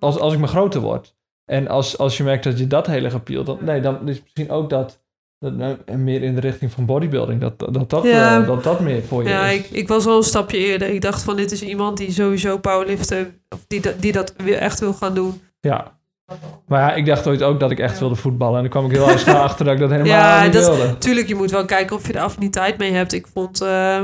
[0.00, 1.14] als, als ik maar groter word.
[1.44, 4.22] En als, als je merkt dat je dat heel erg appealt, dan, nee, dan is
[4.22, 5.00] misschien ook dat,
[5.38, 8.40] dat nou, meer in de richting van bodybuilding, dat dat, dat, dat, Ja.
[8.40, 9.58] eh, dat, dat meer voor je Ja, is.
[9.58, 10.88] ik, ik was al een stapje eerder.
[10.88, 14.56] Ik dacht van dit is iemand die sowieso powerliften, of die, dat- die dat weer
[14.58, 15.40] echt wil gaan doen.
[15.60, 16.00] Ja.
[16.66, 18.54] Maar ja, ik dacht ooit ook dat ik echt wilde voetballen.
[18.56, 20.76] En dan kwam ik heel erg snel achter dat ik dat helemaal Ja, niet dat-
[20.76, 20.98] wilde.
[20.98, 23.12] Tuurlijk, je moet wel kijken of je er affiniteit mee hebt.
[23.12, 24.02] Ik vond, eh,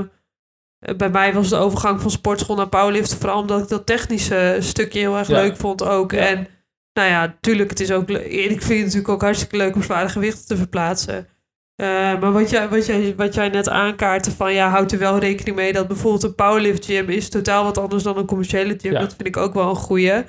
[0.97, 4.99] bij mij was de overgang van sportschool naar powerliften vooral omdat ik dat technische stukje
[4.99, 5.35] heel erg Ja.
[5.41, 6.13] leuk vond ook.
[6.13, 6.19] Ja.
[6.19, 6.47] En
[6.93, 10.09] nou ja, tuurlijk, het is ook, ik vind het natuurlijk ook hartstikke leuk om zware
[10.09, 11.29] gewichten te verplaatsen.
[11.75, 11.87] Eh,
[12.21, 15.57] maar wat jij, wat, jij, wat jij net aankaartte van ja, houd er wel rekening
[15.57, 18.93] mee dat bijvoorbeeld een powerlift gym is totaal wat anders dan een commerciële gym.
[18.93, 19.01] Ja.
[19.01, 20.23] Dat vind ik ook wel een goeie.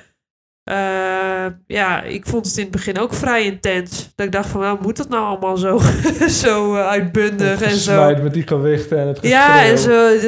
[0.64, 4.10] Eh, ja, ik vond het in het begin ook vrij intens.
[4.14, 5.78] Dat ik dacht van, nou, moet dat nou allemaal zo,
[6.44, 8.14] zo eh, uitbundig en zo?
[8.22, 10.18] Met die gewichten en het Ja, en geschreeuw.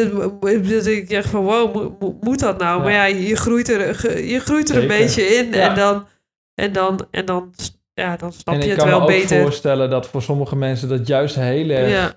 [0.41, 0.69] zo.
[0.69, 2.77] Dat, ik echt van, wow, mo- mo- moet dat nou?
[2.79, 2.83] Ja.
[2.85, 5.53] Maar ja, je groeit er, je groeit er een beetje in.
[5.53, 5.69] Ja.
[5.69, 6.07] En dan,
[6.55, 7.55] en dan, en dan,
[7.95, 9.41] ja, dan snap En je ik het kan wel me ook beter.
[9.43, 12.13] voorstellen dat voor sommige mensen dat juist heel erg Ja,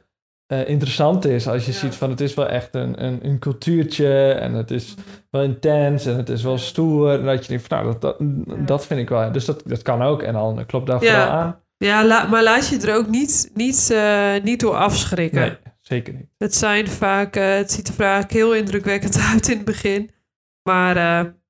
[0.48, 1.48] eh, interessant is.
[1.48, 1.78] Als je Ja.
[1.78, 4.94] ziet van het is wel echt een, een, een cultuurtje en het is
[5.30, 7.12] wel intens en het is wel stoer.
[7.20, 9.32] En dat je denkt van nou, dat, dat, dat vind ik wel.
[9.32, 11.60] Dus dat, dat kan ook en dan klopt daar vooral aan.
[11.78, 15.40] ja la- maar laat je er ook niet, niet, eh, niet door afschrikken.
[15.42, 16.28] Nee, zeker niet.
[16.38, 20.10] Het zijn vaak, eh, het ziet er vaak heel indrukwekkend uit in het begin.
[20.70, 20.96] Maar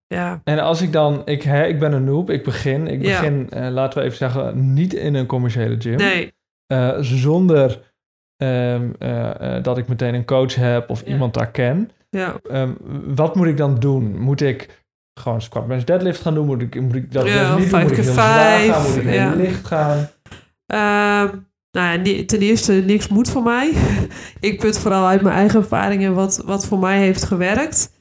[0.08, 2.88] ja, En als ik dan, ik, hè, ik ben een noob, ik begin.
[2.88, 5.96] Ik begin, laten we even zeggen, niet in een commerciële gym.
[5.96, 6.34] nee.
[7.00, 7.94] Zonder
[8.46, 11.08] ehm, eh, eh, dat ik meteen een coach heb of Ja.
[11.12, 11.90] iemand daar ken.
[12.10, 12.70] Ja, Ehm,
[13.16, 14.20] wat moet ik dan doen?
[14.20, 14.84] Moet ik
[15.20, 16.46] gewoon squat bench deadlift gaan doen?
[16.46, 17.82] Moet ik, moet ik dat Ja, juist niet doen?
[17.82, 18.84] Moet ik heel vijf, gaan?
[18.88, 20.08] Moet ik heel licht gaan?
[20.66, 21.36] Ehm,
[21.72, 23.74] nou ja, ten eerste, niks moet voor mij.
[24.40, 27.94] ik put vooral uit mijn eigen ervaringen wat, wat voor mij heeft gewerkt.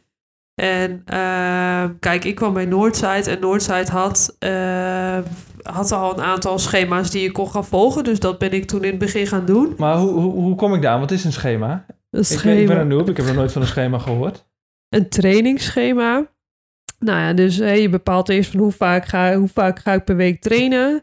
[0.55, 1.05] En
[2.01, 4.37] kijk, ik kwam bij Noordside en Noordside had,
[5.65, 8.05] had al een aantal schema's die je kon gaan volgen.
[8.05, 9.75] Dus dat ben ik toen in het begin gaan doen.
[9.79, 10.93] Maar hoe, hoe, hoe kom ik daar?
[10.93, 11.01] aan?
[11.01, 11.87] Wat is een schema?
[12.11, 13.99] Een, Ik ben, ik ben schema, een noob, ik heb nog nooit van een schema
[13.99, 14.47] gehoord.
[14.89, 16.33] een trainingsschema.
[16.99, 20.17] Nou ja, dus je bepaalt eerst van hoe vaak ga, hoe vaak ga ik per
[20.17, 21.03] week trainen.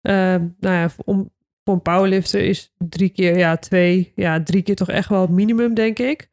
[0.00, 1.30] Ehm, nou ja, om,
[1.64, 5.30] voor een powerlifter is drie keer, ja, twee, ja, drie keer toch echt wel het
[5.30, 6.30] minimum, denk ik.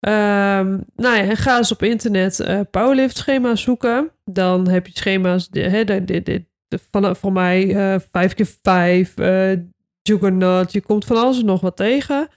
[0.00, 4.10] Ehm, nou ja, en ga eens op internet eh powerlift schema's zoeken.
[4.24, 6.44] Dan heb je schema's, de, de, de-
[6.90, 9.58] van, van mij eh, vijf keer vijf, eh
[10.02, 10.72] juggernaut.
[10.72, 12.28] Je komt van alles en nog wat tegen.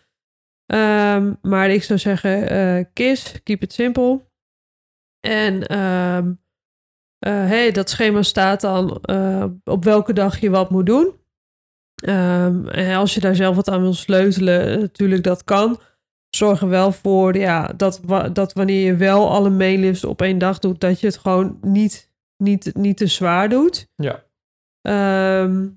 [0.65, 4.25] Ehm, maar ik zou zeggen, eh KISS, keep it simple.
[5.19, 6.33] En ehm,
[7.19, 8.91] eh, hey, dat schema staat dan
[9.63, 11.15] op welke dag je wat moet doen.
[12.03, 15.79] Ehm, en als je daar zelf wat aan wil sleutelen, natuurlijk dat kan.
[16.29, 18.01] Zorg er wel voor ja, dat,
[18.33, 22.11] dat wanneer je wel alle mainlifts op één dag doet, dat je het gewoon niet,
[22.37, 23.87] niet, niet te zwaar doet.
[23.95, 24.23] Ja.
[24.81, 25.67] Ehm,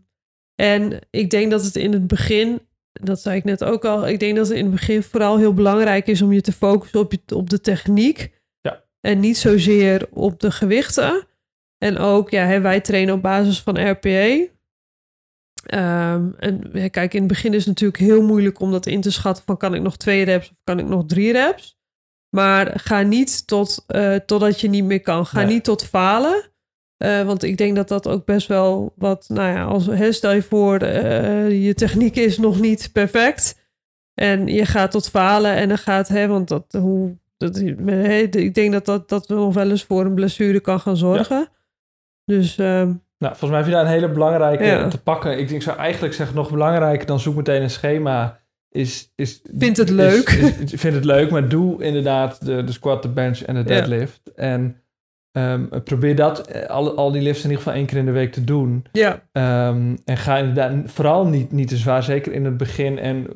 [0.55, 2.61] en ik denk dat het in het begin,
[2.93, 5.55] dat zei ik net ook al, ik denk dat het in het begin vooral heel
[5.55, 8.41] belangrijk is om je te focussen op, je, op de techniek.
[8.61, 8.85] Ja.
[9.01, 11.27] En niet zozeer op de gewichten.
[11.79, 14.51] En ook, ja, hè, wij trainen op basis van RPE.
[15.67, 19.11] Ehm, en kijk, in het begin is het natuurlijk heel moeilijk om dat in te
[19.13, 21.79] schatten van kan ik nog twee reps of kan ik nog drie reps.
[22.37, 25.27] Maar ga niet tot, eh, totdat je niet meer kan.
[25.27, 25.47] Ga Nee.
[25.47, 26.50] niet tot falen.
[27.01, 30.33] Eh, want ik denk dat dat ook best wel wat, nou ja, als hè, stel
[30.33, 33.59] je voor, eh, je techniek is nog niet perfect.
[34.15, 38.55] En je gaat tot falen en dan gaat, hè, want dat, hoe, dat, hè, ik
[38.55, 41.49] denk dat dat, dat nog wel eens voor een blessure kan gaan zorgen.
[42.25, 42.87] Dus ehm,
[43.19, 44.89] Nou, volgens mij heb je daar een hele belangrijke Ja.
[44.89, 45.31] te pakken.
[45.31, 49.13] Ik denk, ik zou eigenlijk zeggen, nog belangrijker dan zoek meteen een schema is...
[49.17, 50.29] is Vind het leuk.
[50.29, 53.67] is- vind het leuk, maar doe inderdaad de, de squat, de bench en de Ja.
[53.67, 54.21] deadlift.
[54.35, 54.77] En
[55.33, 58.11] ehm, probeer dat, eh, al, al die lifts in ieder geval één keer in de
[58.11, 58.85] week te doen.
[58.93, 62.99] Ja, Ehm, en ga inderdaad vooral niet, niet te zwaar, zeker in het begin.
[62.99, 63.27] En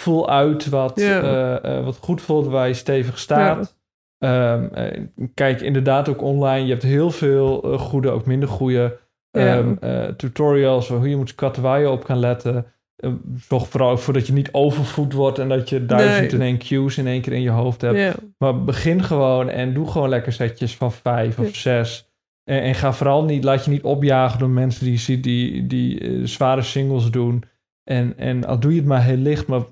[0.00, 1.20] voel uit wat, Ja.
[1.20, 3.76] eh, eh, wat goed voelt, waar je stevig staat.
[4.18, 6.64] Ehm, eh, kijk inderdaad ook online.
[6.66, 8.98] Je hebt heel veel goede, ook minder goede
[9.30, 10.12] Ja.
[10.16, 10.88] tutorials.
[10.88, 12.66] Hoe je moet waar je op kan letten.
[12.98, 13.10] Eh,
[13.48, 16.58] zorg vooral ook voor dat je niet overvoed wordt en dat je duizend en één
[16.58, 17.98] cues in één keer in je hoofd hebt.
[17.98, 18.14] ja.
[18.38, 22.10] Maar begin gewoon en doe gewoon lekker setjes van vijf of zes.
[22.44, 25.66] En, en ga vooral niet, laat je niet opjagen door mensen die je ziet die,
[25.66, 27.42] die eh, zware singles doen.
[27.84, 29.62] En, en al doe je het maar heel licht, maar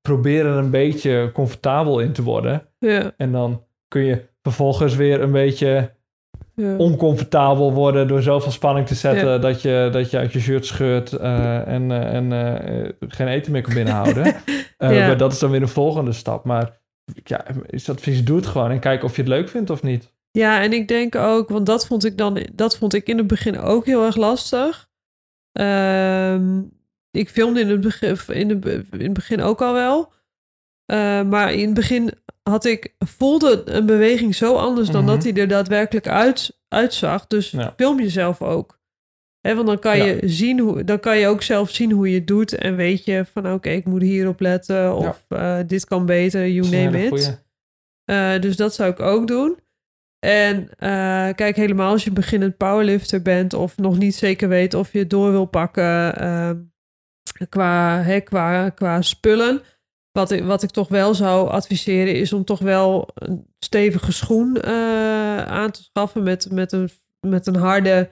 [0.00, 2.66] probeer er een beetje comfortabel in te worden.
[2.78, 5.90] ja, En dan kun je vervolgens weer een beetje
[6.54, 6.76] ja.
[6.76, 9.38] oncomfortabel worden door zoveel spanning te zetten Ja.
[9.38, 13.52] dat, je, dat je uit je shirt scheurt eh, en, eh, en eh, geen eten
[13.52, 14.34] meer kan binnenhouden.
[14.78, 15.06] Ja.
[15.06, 16.44] Maar dat is dan weer een volgende stap.
[16.44, 16.78] Maar
[17.24, 20.12] ja, is advies, doe het gewoon en kijk of je het leuk vindt of niet.
[20.30, 23.26] Ja, en ik denk ook, want dat vond ik dan, dat vond ik in het
[23.26, 24.88] begin ook heel erg lastig.
[25.52, 26.60] Ehm,
[27.10, 30.12] ik filmde in het begin, in het, be- in het begin ook al wel.
[30.86, 32.10] Eh, maar in het begin
[32.42, 35.14] had ik, voelde een beweging zo anders dan Mhm.
[35.14, 37.26] dat hij er daadwerkelijk uit, uitzag.
[37.26, 37.72] Dus Ja.
[37.76, 38.78] film jezelf ook.
[39.40, 40.04] Hè, want dan kan, Ja.
[40.04, 42.54] je zien hoe, dan kan je ook zelf zien hoe je het doet.
[42.54, 44.94] En weet je van oké, ik moet hierop letten.
[44.94, 47.42] Of eh, dit kan beter, you name it.
[48.04, 49.58] Eh, dus dat zou ik ook doen.
[50.26, 50.68] En
[51.34, 55.10] kijk, helemaal als je beginnend powerlifter bent of nog niet zeker weet of je het
[55.10, 56.56] door wil pakken ehm,
[57.48, 59.62] qua, hè, qua, qua spullen.
[60.18, 64.60] Wat ik, wat ik toch wel zou adviseren is om toch wel een stevige schoen
[64.60, 68.10] eh, aan te schaffen met, met, een, met een harde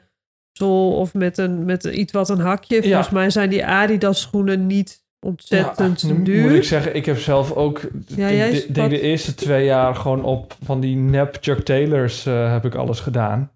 [0.53, 2.77] zool of met, een, met iets wat een hakje.
[2.77, 2.83] Ja.
[2.83, 6.43] Volgens mij zijn die Adidas schoenen niet ontzettend Ja, duur.
[6.43, 9.95] Moet ik zeggen, ik heb zelf ook, Ja, ik jij de- de eerste twee jaar
[9.95, 13.51] gewoon op van die nep Chuck Taylors eh, heb ik alles gedaan.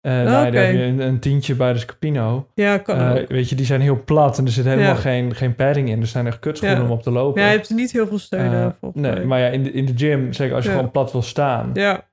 [0.00, 2.46] Daar heb je een, een tientje bij de Scapino.
[2.54, 3.28] ja, kan Eh, ook.
[3.28, 4.94] weet je, die zijn heel plat en er zit helemaal Ja.
[4.94, 6.00] geen, geen padding in.
[6.00, 6.84] Er zijn echt kutschoenen Ja.
[6.84, 7.40] om op te lopen.
[7.42, 9.24] Ja, je hebt er niet heel veel steun volgens nee, mij.
[9.24, 10.76] maar ja, in de, in de gym, zeker als je Ja.
[10.76, 12.08] gewoon plat wil staan, Ja,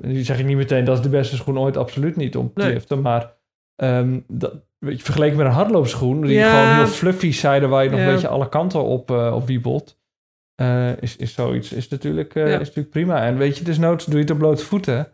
[0.00, 2.62] nu zeg ik niet meteen dat is de beste schoen ooit, absoluut niet om te
[2.62, 2.72] Nee.
[2.72, 3.00] liften.
[3.00, 3.32] Maar
[3.76, 7.90] ehm, dat, weet je, vergeleken met een hardloopschoen, die gewoon heel fluffy zijde waar je
[7.90, 10.00] nog een beetje alle kanten op, op wiebelt,
[11.00, 13.22] is, is zoiets is natuurlijk, is natuurlijk prima.
[13.24, 15.08] En weet je, desnoods doe je het op blote voeten.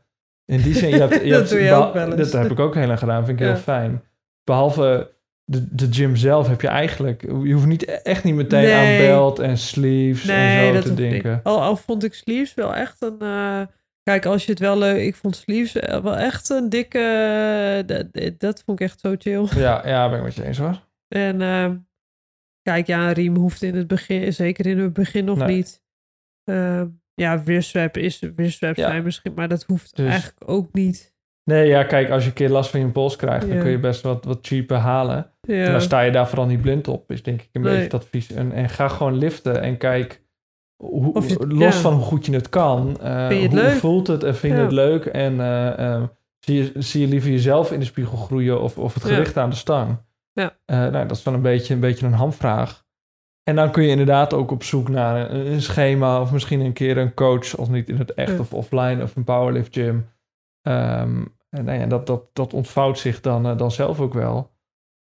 [0.53, 2.17] In die zin, je hebt, je Dat hebt doe je beha- ook wel.
[2.17, 3.53] Dat heb ik ook heel lang gedaan, vind ik Ja.
[3.53, 4.03] heel fijn.
[4.45, 5.13] Behalve
[5.45, 8.99] de, de gym zelf heb je eigenlijk, je hoeft niet, echt niet meteen Nee.
[9.01, 11.41] aan belt en sleeves nee, en zo dat te denken.
[11.43, 13.17] Al, al vond ik sleeves wel echt een...
[13.21, 13.61] eh,
[14.03, 15.01] kijk, als je het wel leuk...
[15.07, 16.99] Ik vond sleeves wel echt een dikke...
[16.99, 19.47] eh, dat, dat vond ik echt zo chill.
[19.63, 20.81] Ja, ja, ben ik met je eens hoor.
[21.09, 21.77] En ehm,
[22.63, 24.33] kijk, ja, een riem hoeft in het begin...
[24.33, 25.57] Zeker in het begin nog Nee.
[25.57, 25.83] niet.
[27.19, 28.23] Ehm, ja, wristwrap is...
[28.37, 28.89] Wristwraps Ja.
[28.89, 29.33] zijn misschien...
[29.35, 31.17] Maar dat hoeft Dus- eigenlijk ook niet.
[31.45, 33.79] Nee, ja, kijk, als je een keer last van je pols krijgt, dan kun je
[33.79, 35.31] best wat, wat cheaper halen.
[35.41, 37.71] En dan sta je daar vooral niet blind op, is denk ik een Nee.
[37.71, 38.33] beetje het advies.
[38.33, 40.23] En, en ga gewoon liften en kijk,
[40.77, 43.05] hoe, je los van hoe goed je het kan, Vind je
[43.49, 43.79] het hoe leuk?
[43.79, 45.05] voelt het en vind je het leuk?
[45.07, 46.03] En eh, eh,
[46.39, 49.51] zie, je, zie je liever jezelf in de spiegel groeien of, of het gewicht aan
[49.51, 49.99] de stang?
[50.33, 50.57] Ja.
[50.65, 52.87] Eh, nou, dat is wel een beetje, een beetje een hamvraag.
[53.49, 56.73] En dan kun je inderdaad ook op zoek naar een, een schema of misschien een
[56.73, 58.39] keer een coach, als niet in het echt Ja.
[58.39, 60.07] of offline of een powerlift gym.
[60.63, 64.51] Ehm, en nou ja, dat, dat, dat ontvouwt zich dan, eh, dan zelf ook wel.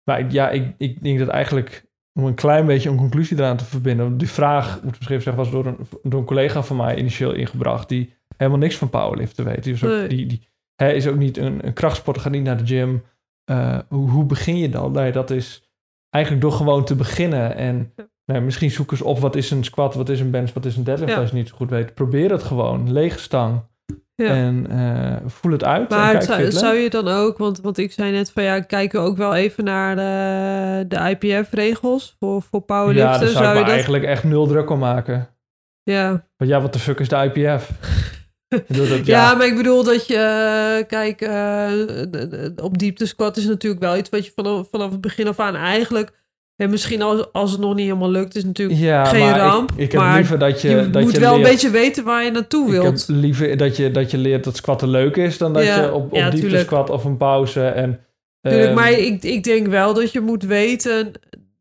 [0.04, 3.58] Maar ik- ja, ik, ik denk dat eigenlijk, om een klein beetje een conclusie eraan
[3.58, 6.76] te verbinden, die vraag, moet ik misschien zeggen, was door een, door een collega van
[6.78, 9.64] mij initieel ingebracht, die helemaal niks van powerliften weet.
[9.64, 10.08] Die is ook, Nee.
[10.08, 13.04] die, die, hij is ook niet een, een krachtsporter, gaat niet naar de gym.
[13.44, 14.92] Eh, hoe, hoe begin je dan?
[14.92, 15.70] Nee, dat is
[16.10, 17.56] eigenlijk door gewoon te beginnen.
[17.56, 17.94] En.
[18.32, 20.76] Nou, misschien zoek eens op wat is een squat, wat is een bench, wat is
[20.76, 21.20] een deadlift Ja.
[21.20, 21.94] als je niet zo goed weet.
[21.94, 23.62] Probeer het gewoon, lege stang.
[24.16, 24.28] ja.
[24.28, 25.92] En eh, voel het uit.
[25.92, 28.44] en Maar kijk, het zou, zou je dan ook, want, want ik zei net van
[28.44, 33.20] ja, kijken we ook wel even naar de, de IPF-regels voor, voor Ja, powerliften.
[33.20, 33.70] daar zou, ik je dat?
[33.70, 35.30] eigenlijk echt nul druk om maken.
[35.84, 36.10] Ja.
[36.38, 37.70] Want ja, wat de fuck is de IPF?
[38.68, 39.02] Dat, Ja.
[39.04, 43.98] ja, maar ik bedoel dat je, eh, kijk, eh, op diepte squat is natuurlijk wel
[43.98, 46.12] iets wat je vanaf, vanaf het begin af aan eigenlijk,
[46.58, 49.72] en misschien als, als het nog niet helemaal lukt, is natuurlijk ja, geen ramp.
[49.72, 51.70] Ik, ik heb maar liever dat je, je dat moet je wel leert, een beetje
[51.70, 53.06] weten waar je naartoe Ik heb wilt.
[53.08, 56.04] liever dat je, dat je leert dat squatten leuk is dan dat Ja, je op,
[56.04, 57.68] op ja, diepte squat of een pauze.
[57.68, 58.00] En,
[58.42, 61.12] Tuurlijk, ehm, maar ik, ik denk wel dat je moet weten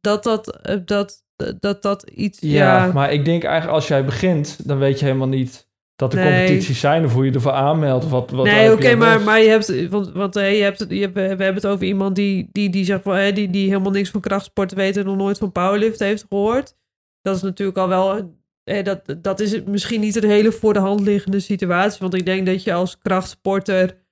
[0.01, 1.25] dat dat, eh, dat,
[1.61, 2.39] dat, dat iets...
[2.41, 5.66] Ja, maar ik denk eigenlijk als jij begint, dan weet je helemaal niet
[5.97, 6.37] dat er Nee.
[6.37, 8.05] competities zijn of hoe je ervoor aanmeldt.
[8.05, 11.01] Of wat, wat nee, oké, maar, maar je hebt, want, want hè, je hebt, je
[11.01, 13.93] hebt, we hebben het over iemand die, die, die, zegt, van, hè, die, die helemaal
[13.93, 16.75] niks van krachtsport weet en nog nooit van powerlift heeft gehoord.
[17.23, 18.35] Dat is natuurlijk al wel...
[18.83, 22.01] dat, dat is misschien niet een hele voor de hand liggende situatie.
[22.01, 24.05] Want ik denk dat je als krachtsporter...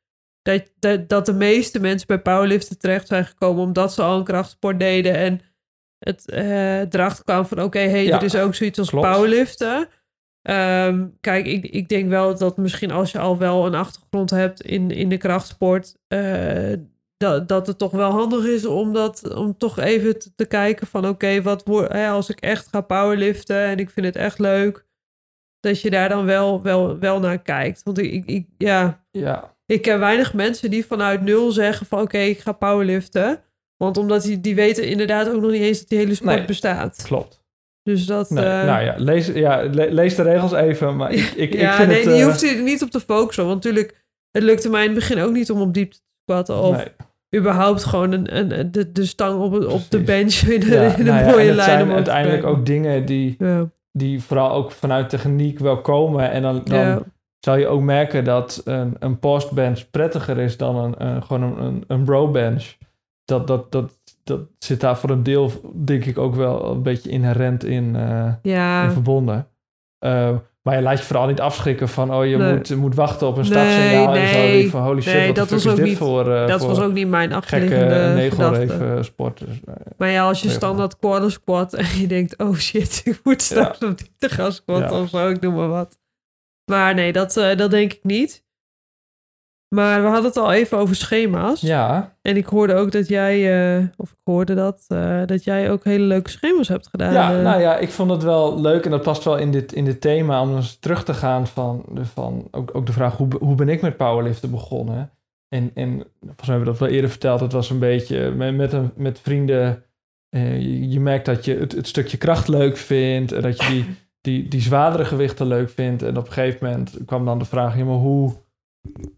[0.42, 3.62] Dat, dat, dat de meeste mensen bij powerliften terecht zijn gekomen...
[3.62, 5.14] omdat ze al een krachtsport deden...
[5.14, 5.40] en
[5.98, 7.62] het eh erachter kwam van...
[7.62, 9.06] oké, hey, Ja, er is ook zoiets als klopt.
[9.06, 9.88] powerliften.
[10.44, 14.60] Ehm, kijk, ik, ik denk wel dat misschien als je al wel een achtergrond hebt
[14.62, 16.72] in, in de krachtsport, eh,
[17.16, 20.86] dat, dat het toch wel handig is om, dat, om toch even te, te kijken
[20.86, 24.86] van oké, wat hè, als ik echt ga powerliften en ik vind het echt leuk,
[25.60, 27.82] dat je daar dan wel, wel, wel naar kijkt.
[27.82, 32.00] Want ik, ik, ik- ja, Ja, ik ken weinig mensen die vanuit nul zeggen van
[32.00, 33.42] oké, ik ga powerliften.
[33.76, 36.44] Want omdat die, die weten inderdaad ook nog niet eens dat die hele sport Nee.
[36.44, 37.02] bestaat.
[37.02, 37.42] klopt.
[37.84, 38.30] Dus dat...
[38.30, 40.96] Nee, eh, nou ja lees, ja, le- lees de regels even.
[40.96, 42.06] Maar ik, ik, ja, ik vind nee, het...
[42.16, 43.44] je eh, hoeft er niet op te focussen.
[43.44, 46.62] Want natuurlijk, het lukte mij in het begin ook niet om op diepte te squatten.
[46.62, 47.40] Of nee.
[47.40, 51.04] überhaupt gewoon een, een, de, de stang op, op de bench in de, Ja, in
[51.04, 51.70] de nou mooie het lijn.
[51.70, 53.36] zijn te uiteindelijk ook dingen die,
[53.92, 56.30] die vooral ook vanuit techniek wel komen.
[56.30, 57.04] En dan, dan
[57.40, 61.64] zal je ook merken dat een, een postbench prettiger is dan een, een, gewoon een,
[61.64, 62.74] een, een bro bench.
[63.24, 63.92] Dat, dat, dat,
[64.24, 68.32] dat zit daar voor een deel, denk ik, ook wel een beetje inherent in, eh,
[68.42, 69.46] in ja, verbonden.
[69.98, 70.30] Eh,
[70.62, 72.52] maar je laat je vooral niet afschrikken van, oh, je Nee.
[72.54, 74.34] moet, moet wachten op een Nee, startsignaal en zo.
[74.38, 74.60] nee.
[74.60, 76.60] Die van, holy shit, Nee, wat dat was is ook dit niet- voor, eh, dat
[76.60, 78.98] voor was ook niet mijn achterliggende gedachte.
[79.02, 79.38] sport.
[79.38, 83.00] Dus, eh, Maar ja, als je Nee, standaard quarter squat en je denkt, oh shit,
[83.04, 85.02] ik moet straks op diepte gaan squatten Ja.
[85.02, 85.98] of zo, ik noem maar wat.
[86.70, 88.43] Maar nee, dat, eh, dat denk ik niet.
[89.74, 91.60] Maar we hadden het al even over schema's.
[91.60, 95.70] ja, En ik hoorde ook dat jij, eh, of ik hoorde dat, eh, dat jij
[95.70, 97.12] ook hele leuke schema's hebt gedaan.
[97.12, 97.42] Ja, eh.
[97.42, 100.00] nou ja, ik vond het wel leuk en dat past wel in dit, in dit
[100.00, 101.84] thema om eens terug te gaan van,
[102.14, 105.10] van ook, ook de vraag hoe, hoe ben ik met powerliften begonnen?
[105.48, 108.54] En, en volgens mij hebben we dat wel eerder verteld, het was een beetje met,
[108.54, 109.82] met, een, met vrienden,
[110.30, 113.86] je, je merkt dat je het, het stukje kracht leuk vindt en dat je die,
[114.20, 116.02] die, die zwaardere gewichten leuk vindt.
[116.02, 118.32] En op een gegeven moment kwam dan de vraag, ja, maar hoe,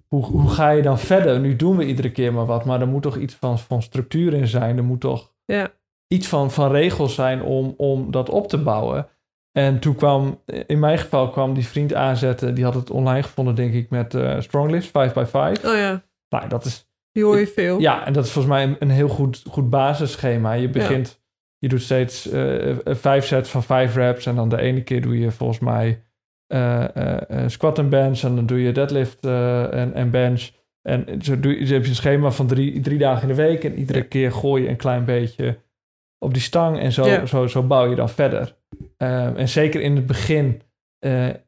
[0.06, 1.40] hoe, hoe ga je dan verder?
[1.40, 4.32] Nu doen we iedere keer maar wat, maar er moet toch iets van, van structuur
[4.34, 5.68] in zijn, er moet toch Ja.
[6.08, 9.08] iets van, van regels zijn om, om dat op te bouwen.
[9.52, 13.54] En toen kwam, in mijn geval kwam die vriend aanzetten, die had het online gevonden,
[13.54, 15.32] denk ik, met eh Stronglifts 5x5.
[15.64, 17.80] Oh ja, Nou, dat is, die hoor je veel.
[17.80, 20.52] ja, en dat is volgens mij een, een heel goed, goed basisschema.
[20.52, 21.20] Je begint,
[21.58, 25.18] je doet steeds eh, vijf sets van vijf reps en dan de ene keer doe
[25.18, 26.04] je volgens mij
[26.46, 30.50] eh, squat en bench en dan doe je deadlift en, en bench.
[30.82, 33.64] En zo, doe je, heb je een schema van drie, drie dagen in de week
[33.64, 35.58] en iedere keer gooi je een klein beetje
[36.18, 37.26] op die stang en zo, Ja.
[37.26, 38.56] zo, zo bouw je dan verder.
[38.96, 40.60] Eh, en zeker in het begin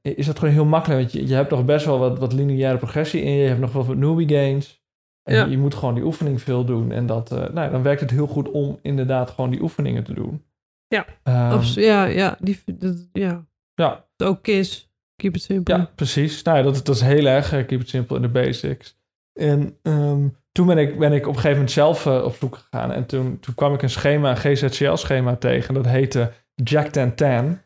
[0.03, 2.79] is dat gewoon heel makkelijk, want je, je hebt nog best wel wat, wat lineaire
[2.79, 4.83] progressie in je, je hebt nog wel wat newbie gains.
[5.23, 5.45] En Ja.
[5.45, 6.93] je, je moet gewoon die oefening veel doen.
[6.93, 10.45] En dat, nou, dan werkt het heel goed om inderdaad gewoon die oefeningen te doen.
[10.89, 13.47] Ja, Ehm, ja, ja, die, dat, ja.
[13.75, 14.88] ja, Ook KISS.
[15.23, 15.75] Keep it simple.
[15.77, 16.43] ja, precies.
[16.43, 17.53] Nou, ja, dat, dat is heel erg.
[17.53, 18.97] eh, Keep it simple in de basics.
[19.33, 22.57] En ehm, toen ben ik, ben ik op een gegeven moment zelf eh, op zoek
[22.57, 22.93] gegaan.
[22.93, 25.75] En toen, toen kwam ik een schema, een GZCL-schema tegen.
[25.75, 27.27] Dat heette Jack 10 10.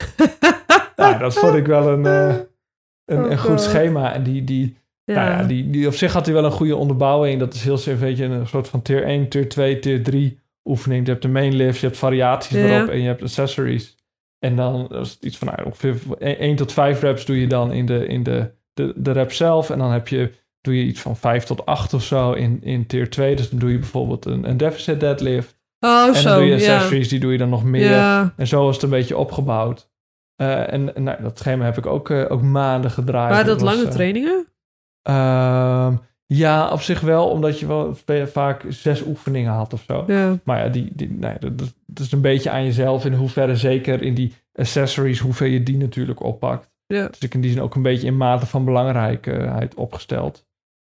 [0.96, 2.36] nou, dat vond ik wel een, eh,
[3.04, 4.12] een, Oh een goed schema.
[4.14, 5.14] En die, die, Ja.
[5.14, 7.38] Nou ja, die, die op zich had hij wel een goede onderbouwing.
[7.38, 11.04] Dat is heel een beetje een soort van tier 1, tier 2, tier 3 oefening.
[11.06, 12.64] Je hebt de main lifts, je hebt variaties Ja.
[12.76, 13.96] erop en je hebt accessories.
[14.42, 17.72] En dan was het iets van nou, ongeveer 1 tot 5 reps doe je dan
[17.72, 19.70] in de, in de, de, de rep zelf.
[19.70, 22.86] En dan heb je, doe je iets van 5 tot 8 of zo in, in
[22.86, 23.36] tier 2.
[23.36, 25.60] Dus dan doe je bijvoorbeeld een, een deficit deadlift.
[25.80, 26.28] Oh, en zo.
[26.28, 26.74] dan doe je ja.
[26.74, 27.90] accessories, die doe je dan nog meer.
[27.90, 28.34] Ja.
[28.36, 29.90] En zo was het een beetje opgebouwd.
[30.36, 33.30] Eh, en en nou, dat schema heb ik ook, eh, ook maanden gedraaid.
[33.30, 34.46] Waren dat was, lange eh, trainingen?
[35.02, 35.96] Ehm,
[36.36, 40.04] ja, op zich wel, omdat je wel vaak zes oefeningen had of zo.
[40.06, 40.38] Ja.
[40.44, 44.14] Maar ja, die, die, nee, dat, is een beetje aan jezelf in hoeverre, zeker in
[44.14, 46.70] die accessories, hoeveel je die natuurlijk oppakt.
[46.86, 47.06] Ja.
[47.08, 50.46] Dus ik in die zin ook een beetje in mate van belangrijkheid opgesteld.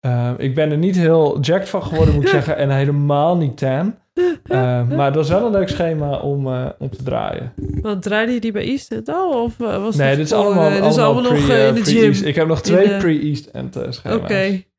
[0.01, 3.57] Ehm, ik ben er niet heel jacked van geworden, moet ik zeggen, en helemaal niet
[3.57, 3.95] tan.
[4.45, 7.53] Ehm, maar dat is wel een leuk schema om, eh, om te draaien.
[7.81, 9.43] Want draaide je die bij East End al?
[9.43, 11.69] Of eh, was nee, het dit is allemaal, eh, dit allemaal nog pre- eh, eh,
[11.69, 12.27] in de gym?
[12.27, 13.93] Ik heb nog twee pre-East End eh, Oké.
[13.93, 14.71] schema's.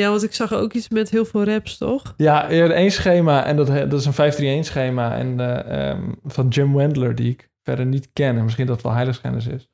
[0.00, 2.14] Ja, want ik zag ook iets met heel veel reps, toch?
[2.16, 6.48] Ja, er één schema en dat, dat is een 531 schema en, eh, ehm, van
[6.48, 8.36] Jim Wendler, die ik verder niet ken.
[8.36, 9.68] En misschien dat het wel heiligschennis is.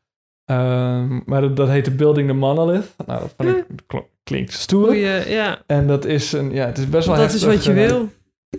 [0.45, 2.95] Ehm, maar dat, dat heette Building the Monolith.
[3.07, 4.87] Nou, dat ik, kl- klinkt stoer.
[4.87, 5.62] Goeie, ja.
[5.66, 7.53] En dat is een, ja, het is best wel Dat is heftig.
[7.55, 8.09] wat je wil.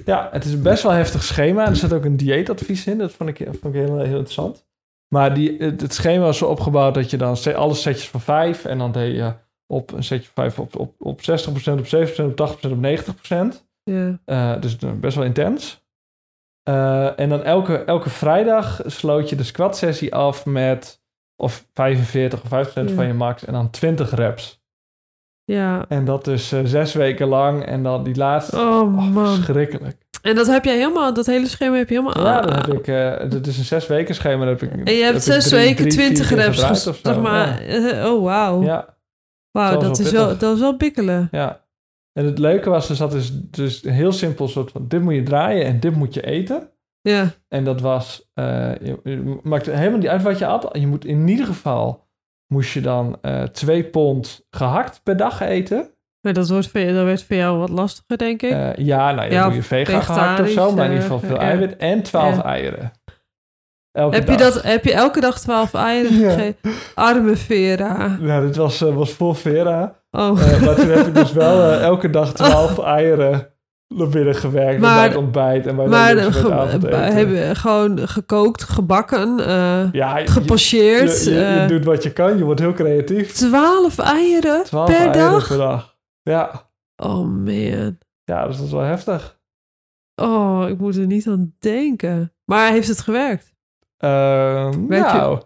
[0.05, 1.67] Ja, het is een best wel heftig schema.
[1.67, 2.97] Er zit ook een dieetadvies in.
[2.97, 4.65] Dat vond ik, vond ik heel, heel interessant.
[5.07, 8.65] Maar die, het, het schema was zo opgebouwd dat je dan alle setjes van 5
[8.65, 9.33] en dan deed je
[9.71, 13.63] op een setje van 5 op, op, op 60%, op 70%, op 80%, op 90%.
[13.83, 14.19] Ja.
[14.25, 15.83] Eh, dus eh, best wel intens.
[16.63, 21.01] Eh, en dan elke, elke vrijdag sloot je de squat sessie af met
[21.35, 22.95] of 45 of 5% Ja.
[22.95, 24.61] van je max en dan 20 reps.
[25.43, 25.85] Ja.
[25.87, 28.57] En dat dus eh, zes weken lang en dan die laatste.
[28.57, 29.35] Oh, Oh, man.
[29.35, 29.97] verschrikkelijk.
[30.21, 32.25] En dat heb jij helemaal, dat hele schema heb je helemaal...
[32.25, 32.85] Ja, dan heb ik,
[33.31, 34.45] het is een zes weken schema.
[34.45, 37.19] Heb ik, En je heb hebt zes drie- weken drie, vier 20 keer reps zeg
[37.19, 37.61] maar.
[38.05, 38.63] oh, wauw.
[38.63, 38.90] Ja,
[39.51, 41.27] Wauw, dat dat, is wel, dat is wel bikkelen.
[41.31, 41.59] ja.
[42.13, 45.13] En het leuke was, er zat dus, dus een heel simpel soort van, dit moet
[45.15, 46.69] je draaien en dit moet je eten.
[47.01, 47.31] Ja.
[47.47, 50.69] En dat was, eh, je, je maakt helemaal niet uit wat je at.
[50.71, 52.07] Je moet in ieder geval,
[52.53, 55.93] moest je dan eh twee pond gehakt per dag eten.
[56.21, 58.51] Maar dat, wordt voor, dat werd voor jou wat lastiger, denk ik.
[58.51, 61.19] Eh, ja, nou ja, Ja, doe je vega gehakt of zo, maar in ieder geval
[61.19, 62.43] veel eiwit en 12 Ja.
[62.43, 62.91] eieren.
[63.91, 66.29] Elke heb, je dat, heb je elke dag 12 eieren Ja.
[66.29, 66.55] gegeven?
[66.95, 68.17] Arme Vera.
[68.19, 69.95] Nou, dit was, eh, was voor Vera.
[70.11, 70.41] Oh.
[70.53, 73.47] Eh, maar toen heb ik dus wel eh, elke dag 12 eieren
[73.87, 74.81] naar binnen gewerkt.
[74.81, 79.37] Maar- bij het ontbijt en bij maar ge- hebben gewoon gekookt, gebakken,
[79.91, 81.23] ja, je, gepocheerd.
[81.23, 83.31] je, je, je doet wat je kan, je wordt heel creatief.
[83.31, 85.47] 12 eieren 12 per eieren dag?
[85.47, 85.97] per dag.
[86.21, 86.69] Ja.
[86.95, 87.97] Oh man.
[88.23, 89.39] ja, dus dat is wel heftig.
[90.15, 92.33] Oh, ik moet er niet aan denken.
[92.45, 93.50] Maar heeft het gewerkt?
[94.01, 95.39] Ehm, Weet je- nou,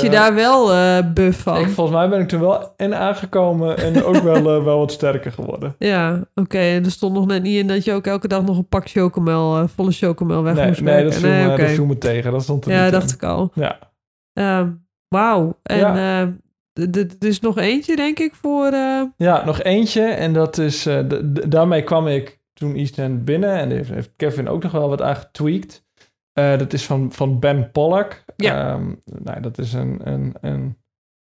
[0.00, 1.56] je eh, daar wel eh buff van?
[1.60, 4.92] ik, volgens mij ben ik toen wel en aangekomen en ook wel, eh, wel wat
[4.92, 5.74] sterker geworden.
[5.78, 6.58] Ja, oké.
[6.58, 8.88] En er stond nog net niet in dat je ook elke dag nog een pak
[8.88, 11.10] chocomel, volle chocomel weg Nee, moest nee, werken.
[11.10, 11.62] dat viel, me, oké.
[11.62, 12.32] dat viel me tegen.
[12.32, 13.14] Dat stond er Ja, dacht in.
[13.14, 13.50] ik al.
[13.54, 13.78] Ja.
[14.32, 14.70] Ehm,
[15.08, 15.58] Wauw.
[15.62, 15.94] En Ja.
[16.74, 18.70] er is nog eentje, denk ik, voor...
[19.16, 20.02] Ja, nog eentje.
[20.02, 20.88] En dat is,
[21.48, 23.50] daarmee kwam ik toen Eastend binnen.
[23.56, 25.84] En heeft, heeft Kevin ook nog wel wat aan getweakt.
[26.38, 28.24] Eh, dat is van, van Ben Pollack.
[28.36, 28.72] Ja.
[28.72, 30.76] Ehm, nou, dat is een, een, een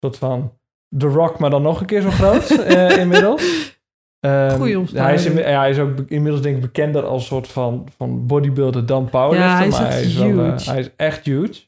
[0.00, 0.52] soort van
[0.98, 3.74] The Rock, maar dan nog een keer zo groot eh, inmiddels.
[4.20, 7.88] Ehm, Goeie hij, is ja, hij is ook inmiddels denk ik bekender als soort van,
[7.96, 9.50] van bodybuilder dan powerlifter.
[9.50, 10.70] Ja, hij is maar echt hij is, wel, eh, huge.
[10.70, 11.62] hij is echt huge.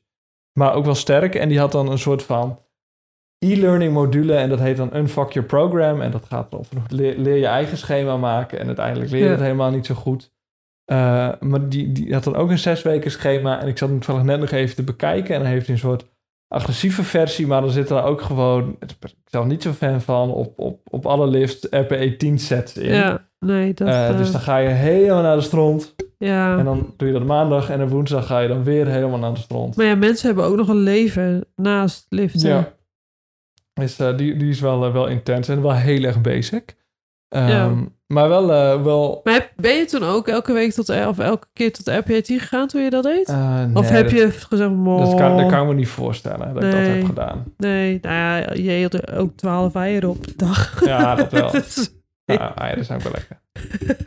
[0.53, 1.35] Maar ook wel sterk.
[1.35, 2.59] En die had dan een soort van
[3.39, 4.35] e-learning module.
[4.35, 6.01] En dat heet dan Unfuck Your Program.
[6.01, 8.59] En dat gaat over leer, leer je eigen schema maken.
[8.59, 9.31] En uiteindelijk leer je Ja.
[9.33, 10.33] het helemaal niet zo goed.
[10.89, 13.61] Eh, maar die, die had dan ook een zes weken schema.
[13.61, 15.35] En ik zat hem toevallig net nog even te bekijken.
[15.35, 16.05] En dan heeft hij een soort
[16.49, 17.47] agressieve versie.
[17.47, 18.95] Maar dan zit er ook gewoon, ik
[19.31, 22.95] ben niet zo fan van, op, op, op alle lifts RPE 10 sets in.
[22.95, 23.89] ja, nee, dat...
[23.89, 25.95] Eh, dus dan ga je helemaal naar de stront.
[26.19, 26.59] ja.
[26.59, 27.71] En dan doe je dat maandag.
[27.71, 29.77] En op woensdag ga je dan weer helemaal naar de stront.
[29.77, 32.49] Maar ja, mensen hebben ook nog een leven naast liften.
[32.49, 32.73] Ja.
[33.73, 36.77] Dus eh, die, die is wel, wel intens en wel heel erg basic.
[37.29, 37.75] Ehm, Ja.
[38.07, 41.47] Maar wel, eh, wel Maar heb, ben je toen ook elke week tot, of elke
[41.53, 43.29] keer tot RPT gegaan toen je dat deed?
[43.29, 46.55] eh, of heb dat, je gezegd, "Mo, Dat kan, dat kan ik me niet voorstellen
[46.55, 47.45] dat ik dat heb gedaan.
[47.57, 50.85] nee, nou ja, je eet ook 12 eieren op de dag.
[50.85, 51.51] Ja, dat wel.
[51.63, 51.93] Dus-
[52.25, 53.41] Ja, eieren zijn wel lekker.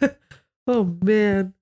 [0.71, 1.53] oh man.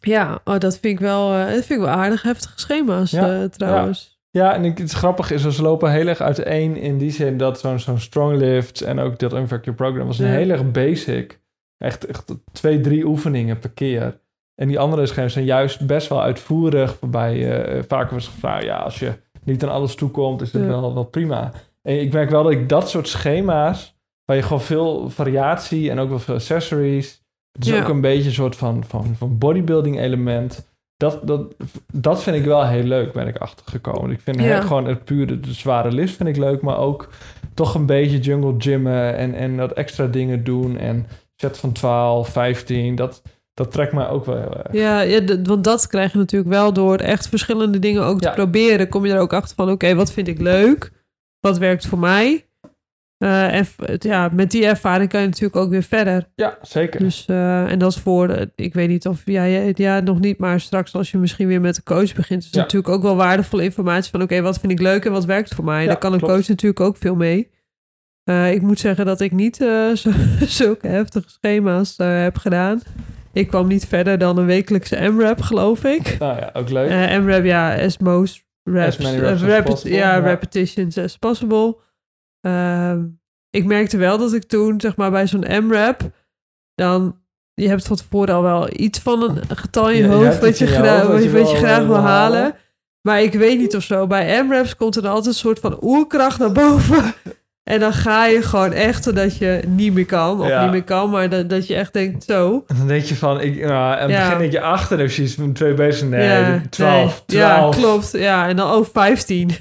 [0.00, 3.48] Ja, oh, dat vind ik wel, eh, dat vind ik wel aardig heftige schema's Ja,
[3.48, 4.08] trouwens.
[4.08, 7.60] Ja, en ik, het grappige is, ze lopen heel erg uiteen in die zin dat
[7.60, 10.32] zo'n zo'n strong lift en ook dat Unfuck Your Program was een Ja.
[10.32, 11.40] heel erg basic.
[11.78, 14.20] Echt, echt twee, drie oefeningen per keer.
[14.54, 18.76] En die andere schema's zijn juist best wel uitvoerig, waarbij eh, vaker was gevraagd, ja,
[18.76, 19.12] als je
[19.44, 20.68] niet aan alles toekomt, is het Ja.
[20.68, 21.52] wel, wel prima.
[21.82, 25.98] En ik merk wel dat ik dat soort schema's, waar je gewoon veel variatie en
[25.98, 27.22] ook wel veel accessories,
[27.52, 27.82] het is Ja.
[27.82, 30.72] ook een beetje een soort van, van, van bodybuilding element.
[31.04, 31.54] Dat, dat,
[31.92, 34.10] dat vind ik wel heel leuk, ben ik achtergekomen.
[34.10, 34.60] Ik vind Ja.
[34.60, 37.08] gewoon het pure, de zware list vind ik leuk, maar ook
[37.54, 40.78] toch een beetje jungle gymmen en, en wat extra dingen doen.
[40.78, 43.22] En set van 12, 15, dat,
[43.54, 44.72] dat trekt mij ook wel heel erg.
[44.72, 48.34] Ja, ja want dat krijg je natuurlijk wel door echt verschillende dingen ook te Ja.
[48.34, 48.88] proberen.
[48.88, 50.92] Kom je er ook achter van, oké, wat vind ik leuk?
[51.40, 52.46] Wat werkt voor mij?
[53.24, 53.66] Eh, en
[53.98, 56.28] ja, met die ervaring kan je natuurlijk ook weer verder.
[56.34, 57.00] Ja, zeker.
[57.00, 60.38] Dus, eh, en dat is voor, eh, ik weet niet of jij, ja, nog niet,
[60.38, 62.60] maar straks als je misschien weer met de coach begint, is het Ja.
[62.60, 65.64] natuurlijk ook wel waardevolle informatie van, oké, wat vind ik leuk en wat werkt voor
[65.64, 65.80] mij?
[65.82, 66.34] Ja, Daar kan een klopt.
[66.34, 67.50] coach natuurlijk ook veel mee.
[68.50, 69.94] Ik moet zeggen dat ik niet zo,
[70.46, 72.80] zulke heftige schema's heb gedaan.
[73.32, 76.16] Ik kwam niet verder dan een wekelijkse M-rap, geloof ik.
[76.18, 77.20] nou ja, ook leuk.
[77.22, 78.96] M-rap, ja, as most reps.
[78.98, 80.18] many reps as ja, ja.
[80.18, 81.76] repetitions as possible.
[82.44, 83.02] Ehm,
[83.50, 86.00] ik merkte wel dat ik toen, zeg maar, bij zo'n M-rap,
[86.74, 87.18] dan,
[87.54, 90.58] je hebt van tevoren al wel iets van een getal in je, Ja, hoofd wat
[90.58, 92.38] je, in je gra- hoofd wat je, je wat je wil, graag eh, wil halen.
[92.38, 92.54] halen.
[93.02, 94.06] Maar ik weet niet of zo.
[94.06, 97.02] Bij M-raps komt er altijd een soort van oerkracht naar boven.
[97.70, 100.40] En dan ga je gewoon echt totdat je niet meer kan.
[100.40, 100.62] Of Ja.
[100.62, 102.64] niet meer kan, maar dat, dat je echt denkt zo.
[102.66, 104.24] En dan denk je van, ik, nou, Ja.
[104.24, 106.08] begin denk je achter, je is met twee bezig.
[106.08, 107.38] Nee, ja, 12, nee.
[107.38, 107.76] Ja, 12.
[107.76, 108.10] klopt.
[108.12, 109.50] Ja, en dan ook 15.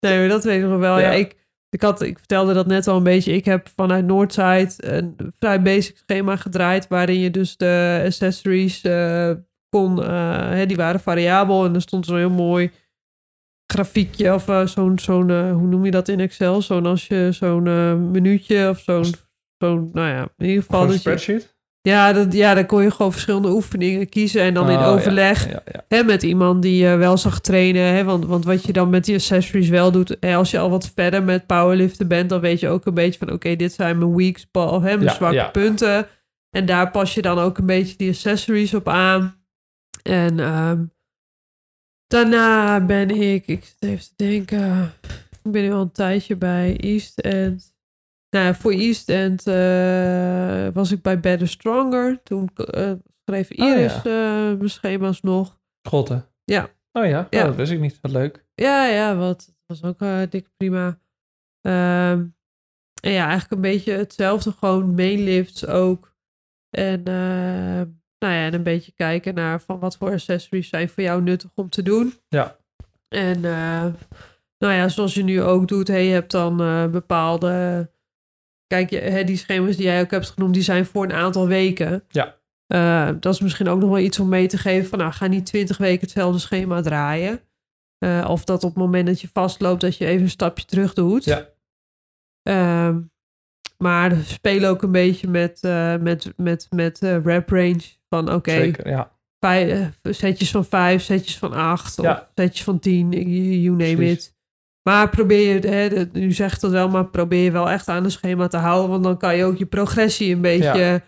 [0.00, 0.98] nee, dat weet ik nog wel.
[0.98, 1.10] Ja.
[1.10, 1.18] Ja.
[1.18, 1.36] ik,
[1.70, 3.32] ik, had, ik vertelde dat net al een beetje.
[3.32, 6.88] Ik heb vanuit Noordside een vrij basic schema gedraaid.
[6.88, 9.30] Waarin je dus de accessories uh,
[9.68, 9.98] kon.
[9.98, 11.64] Uh, hè, die waren variabel.
[11.64, 12.70] En er stond zo'n heel mooi
[13.66, 14.34] grafiekje.
[14.34, 16.62] Of uh, zo'n, zo'n hoe noem je dat in Excel?
[16.62, 19.04] Zo'n als je zo'n minuutje of zo'n.
[19.58, 20.82] zo'n nou ja, in ieder geval.
[20.82, 21.58] Een spreadsheet?
[21.82, 24.42] Ja, dat, ja, dan kon je gewoon verschillende oefeningen kiezen.
[24.42, 27.94] En dan in oh, overleg ja, ja, Hè, met iemand die je wel zag trainen.
[27.94, 30.16] Hè, want, want wat je dan met die accessories wel doet.
[30.20, 33.18] Hè, als je al wat verder met powerliften bent, dan weet je ook een beetje
[33.18, 36.06] van: oké, dit zijn mijn weak of hè, mijn zwakke punten.
[36.50, 39.44] En daar pas je dan ook een beetje die accessories op aan.
[40.02, 40.92] En um,
[42.06, 44.92] daarna ben ik, ik zit even te denken.
[45.42, 47.69] Ik ben nu al een tijdje bij East End.
[48.30, 52.22] Nou, voor East End uh, was ik bij Better Stronger.
[52.22, 52.92] Toen uh,
[53.24, 54.50] schreef Iris oh, ja.
[54.50, 55.58] uh, mijn schema's nog.
[55.82, 56.26] Schotten?
[56.44, 56.68] Ja.
[56.92, 57.40] Oh ja, ja.
[57.40, 57.98] Oh, dat wist ik niet.
[58.00, 58.46] Wat leuk.
[58.54, 60.86] Ja, ja, wat het was ook dik prima.
[61.66, 62.36] Um,
[63.02, 64.52] en ja, eigenlijk een beetje hetzelfde.
[64.52, 66.14] Gewoon mainlifts ook.
[66.70, 67.02] En,
[68.18, 71.50] nou ja, en een beetje kijken naar van wat voor accessories zijn voor jou nuttig
[71.54, 72.14] om te doen.
[72.28, 72.56] Ja.
[73.08, 73.40] En
[74.58, 75.88] nou ja, zoals je nu ook doet.
[75.88, 76.56] Hey, je hebt dan
[76.90, 77.90] bepaalde
[78.70, 82.04] Kijk, hè, die schema's die jij ook hebt genoemd, die zijn voor een aantal weken.
[82.08, 82.38] Ja.
[82.72, 85.26] Uh, dat is misschien ook nog wel iets om mee te geven van, nou, ga
[85.26, 87.40] niet twintig weken hetzelfde schema draaien.
[88.04, 90.94] Uh, of dat op het moment dat je vastloopt, dat je even een stapje terug
[90.94, 91.24] doet.
[91.24, 91.48] Ja.
[92.48, 92.96] Uh,
[93.78, 97.82] maar spelen ook een beetje met, uh, met, met, met rep range.
[98.08, 99.10] Van oké, okay,
[99.40, 99.92] ja.
[100.02, 102.12] setjes van vijf, setjes van acht, ja.
[102.12, 103.10] of setjes van tien,
[103.62, 104.38] you name it.
[104.82, 108.12] Maar probeer je, hè, nu zegt dat wel, maar probeer je wel echt aan het
[108.12, 108.90] schema te houden.
[108.90, 110.78] Want dan kan je ook je progressie een beetje.
[110.78, 111.02] Ja,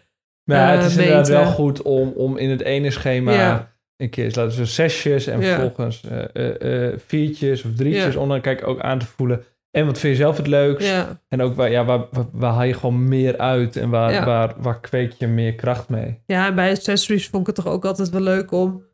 [0.45, 4.33] maar het is uh, inderdaad wel goed om, om in het ene schema een keer,
[4.35, 6.03] laten we zesjes en vervolgens
[6.35, 8.17] uh, uh, viertjes of drietjes.
[8.17, 9.45] Om dan kijk ook aan te voelen.
[9.71, 10.95] En wat vind je zelf het leukst?
[11.29, 14.55] En ook waar, ja, waar, waar, waar, haal je gewoon meer uit en waar, waar,
[14.57, 16.21] waar kweek je meer kracht mee?
[16.27, 18.85] Ja, en bij accessories vond ik het toch ook altijd wel leuk om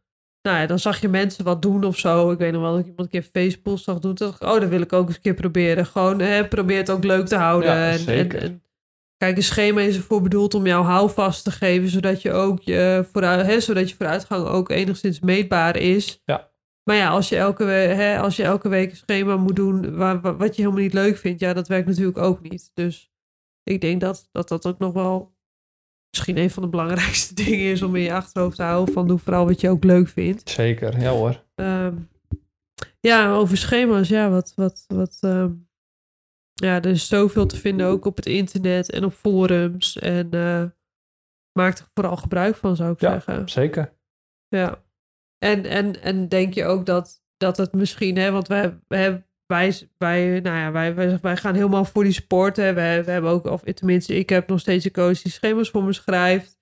[0.43, 2.31] nou ja, dan zag je mensen wat doen of zo.
[2.31, 4.15] Ik weet nog wel dat ik iemand een keer Facebook zag doen.
[4.15, 5.87] Toen dacht ik, oh, dat wil ik ook eens een keer proberen.
[5.87, 7.71] Gewoon, hè, probeer het ook leuk te houden.
[7.71, 8.63] Ja, en, en, en,
[9.17, 13.07] kijk, een schema is ervoor bedoeld om jou houvast te geven, zodat je ook je
[13.13, 16.23] vooruit, hè, zodat je vooruitgang ook enigszins meetbaar is.
[16.25, 16.51] Ja.
[16.85, 20.37] Maar ja, als je elke, hè, als je elke week een schema moet doen waar,
[20.37, 22.71] wat je helemaal niet leuk vindt, ja, dat werkt natuurlijk ook niet.
[22.75, 23.13] Dus
[23.63, 25.37] ik denk dat dat, dat ook nog wel
[26.11, 28.95] misschien een van de belangrijkste dingen is om in je achterhoofd te houden.
[28.95, 30.51] Van doe vooral wat je ook leuk vindt.
[30.51, 31.45] Zeker, ja hoor.
[31.55, 32.09] Um,
[33.01, 35.19] ja, over schema's, ja, wat, wat, wat.
[35.21, 35.69] Um,
[36.55, 39.99] ja, er is zoveel te vinden ook op het internet en op forums.
[39.99, 40.65] En uh,
[41.53, 43.49] maak er vooral gebruik van, zou ik ja, zeggen.
[43.49, 43.93] Zeker.
[44.49, 44.85] Ja.
[45.39, 49.89] En, en, en denk je ook dat, dat het misschien, hè, want wij, wij wij,
[49.99, 52.57] wij, nou ja, wij, wij, wij gaan helemaal voor die sport.
[52.57, 52.73] Hè.
[52.73, 55.85] We, we hebben ook, of tenminste, ik heb nog steeds een coach die schema's voor
[55.85, 56.59] me schrijft.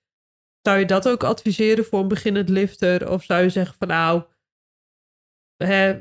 [0.61, 3.11] Zou je dat ook adviseren voor een beginnend lifter?
[3.11, 4.23] Of zou je zeggen van nou,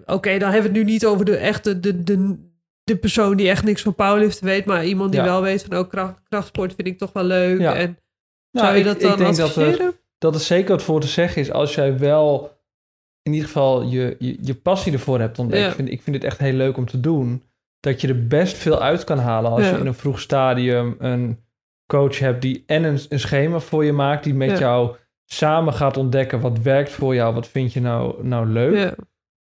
[0.07, 2.49] oké, dan hebben we het nu niet over de echte, de, de,
[2.83, 5.85] de persoon die echt niks van powerliften weet, maar iemand die wel weet van ook
[5.85, 7.61] oh, kracht, krachtsport vind ik toch wel leuk.
[7.61, 7.75] Ja.
[7.75, 7.99] En
[8.51, 9.79] nou, zou je dat dan ik denk adviseren?
[9.79, 12.56] Dat er, dat er zeker wat voor te zeggen is als jij wel
[13.27, 15.67] in ieder geval je, je, je passie ervoor hebt ontdekt.
[15.69, 17.43] Ik, vind, ik vind het echt heel leuk om te doen.
[17.81, 21.39] Dat je er best veel uit kan halen als je in een vroeg stadium een
[21.87, 25.97] coach hebt die en een, een schema voor je maakt, die met jou samen gaat
[25.97, 28.95] ontdekken wat werkt voor jou, wat vind je nou, nou leuk.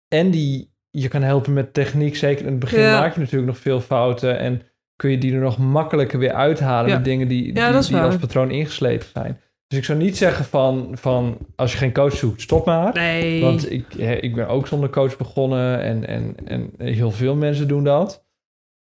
[0.08, 2.16] En die je kan helpen met techniek.
[2.16, 4.62] Zeker in het begin maak je natuurlijk nog veel fouten en
[4.96, 8.52] kun je die er nog makkelijker weer uithalen met dingen die, die, die als patroon
[8.52, 9.40] ingesleten zijn.
[9.70, 12.94] Dus ik zou niet zeggen van, van als je geen coach zoekt, stop maar.
[12.94, 13.42] Nee.
[13.42, 17.84] Want ik, ik ben ook zonder coach begonnen en, en, en heel veel mensen doen
[17.84, 18.26] dat.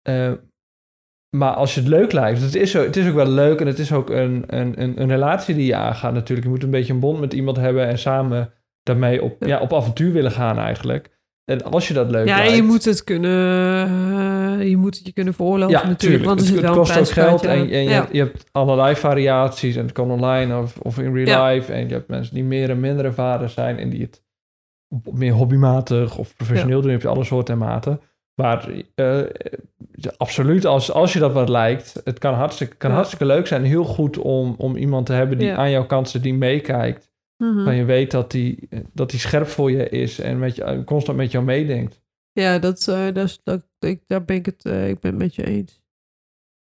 [0.09, 0.33] Uh,
[1.37, 3.67] maar als je het leuk lijkt, het is, zo, het is ook wel leuk en
[3.67, 6.47] het is ook een, een, een, een relatie die je aangaat natuurlijk.
[6.47, 8.53] Je moet een beetje een bond met iemand hebben en samen
[8.83, 11.18] daarmee op, ja, op avontuur willen gaan eigenlijk.
[11.49, 12.55] En als je dat leuk ja, lijkt...
[12.55, 13.89] je moet het kunnen...
[14.61, 16.25] Uh, je moet het je kunnen veroorloven ja, natuurlijk.
[16.25, 19.77] Want het, het, het kost ook geld en, en je, hebt, je, hebt, allerlei variaties.
[19.77, 21.73] En het kan online of, of in real life.
[21.73, 23.79] En je hebt mensen die meer en minder ervaren zijn...
[23.79, 24.23] en die het
[25.13, 26.91] meer hobbymatig of professioneel doen.
[26.91, 28.01] Je hebt alle soorten en maten.
[28.35, 29.21] Maar uh,
[30.17, 32.01] absoluut, als, als je dat wat lijkt...
[32.05, 33.65] het kan hartstikke, kan hartstikke leuk zijn.
[33.65, 37.08] Heel goed om, om iemand te hebben die aan jouw kant zit, die meekijkt.
[37.39, 41.17] Mm je weet dat die, dat die scherp voor je is en met je, constant
[41.17, 42.01] met jou meedenkt.
[42.33, 45.47] Ja, dat, uh, dat, dat, ik, daar ben ik het uh, ik ben met je
[45.47, 45.83] eens.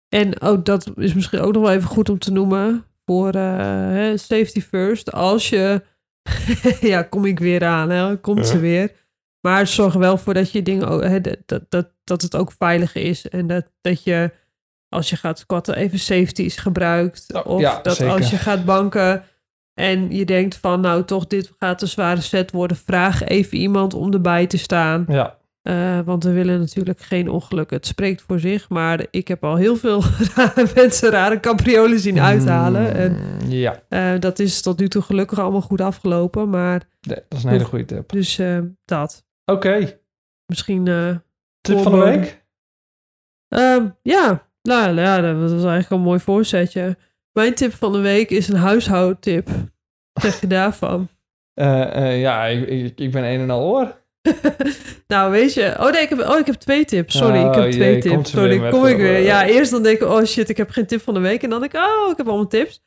[0.09, 4.11] En ook dat is misschien ook nog wel even goed om te noemen voor uh,
[4.15, 5.13] safety first.
[5.13, 5.83] Als je,
[6.81, 8.17] ja, kom ik weer aan, hè?
[8.17, 8.93] komt ze weer.
[9.41, 12.37] Maar zorg er wel voor dat je dingen ook, hè, dat, dat, dat, dat het
[12.37, 13.29] ook veilig is.
[13.29, 14.33] En dat, dat je
[14.89, 17.35] als je gaat squatten even safeties gebruikt.
[17.35, 18.13] Oh, of ja, dat zeker.
[18.13, 19.25] als je gaat banken
[19.79, 22.77] en je denkt van nou toch dit gaat een zware set worden.
[22.77, 25.05] Vraag even iemand om erbij te staan.
[25.09, 27.71] Ja, Eh, want we willen natuurlijk geen ongeluk.
[27.71, 28.69] Het spreekt voor zich.
[28.69, 30.03] Maar ik heb al heel veel
[30.35, 32.95] rare mensen rare capriolen zien uithalen.
[32.95, 36.51] En Mm, ja, eh, dat is tot nu toe gelukkig allemaal goed afgelopen.
[36.51, 38.13] Maar nee, dat is een hele goede tip.
[38.13, 39.25] dus eh, dat.
[39.45, 39.99] Oké,
[40.47, 40.85] Misschien.
[41.61, 42.45] tip van de week?
[43.49, 46.97] ehm, ja, nou ja, dat was eigenlijk een mooi voorzetje.
[47.33, 49.49] Mijn tip van de week is een huishoudtip.
[50.13, 51.09] Wat zeg je daarvan?
[51.55, 53.97] Eh, eh, ja, ik, ik, ik ben een en al oor.
[55.07, 55.75] nou, weet je.
[55.79, 57.17] Oh nee, ik heb, oh, ik heb twee tips.
[57.17, 58.31] Sorry, ik Oh, heb twee jee, komt tips.
[58.31, 59.19] Sorry, kom ik eh, weer.
[59.19, 61.43] Ja, eerst dan denk ik, oh shit, ik heb geen tip van de week.
[61.43, 62.83] En dan denk ik, oh, ik heb allemaal tips.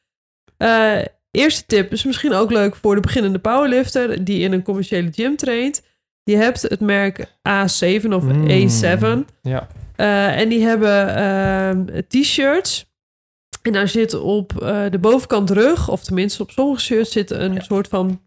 [0.57, 0.97] Eh,
[1.31, 5.35] eerste tip is misschien ook leuk voor de beginnende powerlifter die in een commerciële gym
[5.35, 5.81] traint.
[6.23, 8.47] Je hebt het merk A7 of Mm.
[8.49, 9.25] A7.
[9.41, 12.90] Ja, Eh, en die hebben ehm, t-shirts.
[13.61, 17.61] En daar zit op eh, de bovenkant rug, of tenminste op sommige shirts, zit een
[17.61, 18.21] soort van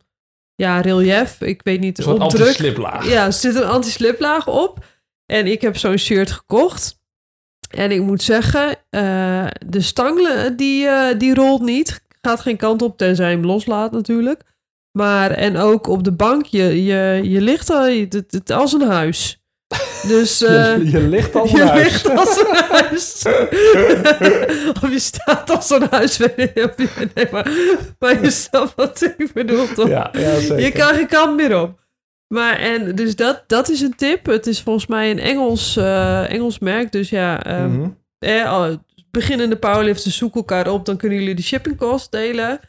[0.54, 1.40] ja, relief.
[1.40, 3.08] Ik weet niet, een soort anti-sliplaag.
[3.08, 4.84] Ja, er zit een anti-sliplaag op.
[5.26, 7.02] En ik heb zo'n shirt gekocht.
[7.70, 12.02] En ik moet zeggen, eh, de stang die, eh, die rolt niet.
[12.22, 14.42] Gaat geen kant op, tenzij je hem loslaat natuurlijk.
[14.98, 18.72] Maar, en ook op de bank, je, je, je ligt al, je- het, het, als
[18.72, 19.43] een huis.
[20.08, 20.42] Dus...
[20.44, 23.22] eh, je, je ligt je ligt als een huis.
[24.82, 26.16] of je staat als een huis.
[26.16, 27.48] je- Nee, maar,
[27.98, 29.88] maar je snapt wat ik bedoel, toch?
[29.88, 30.60] Ja, ja, zeker.
[30.60, 31.82] je kan geen kant meer op.
[32.28, 34.26] Maar en dus dat, dat is een tip.
[34.26, 36.92] Het is volgens mij een Engels, eh, Engels merk.
[36.92, 37.88] Dus ja, ehm, Mhm.
[38.18, 40.84] eh, al- beginnende powerlifters zoeken elkaar op.
[40.86, 42.60] Dan kunnen jullie de shipping cost delen.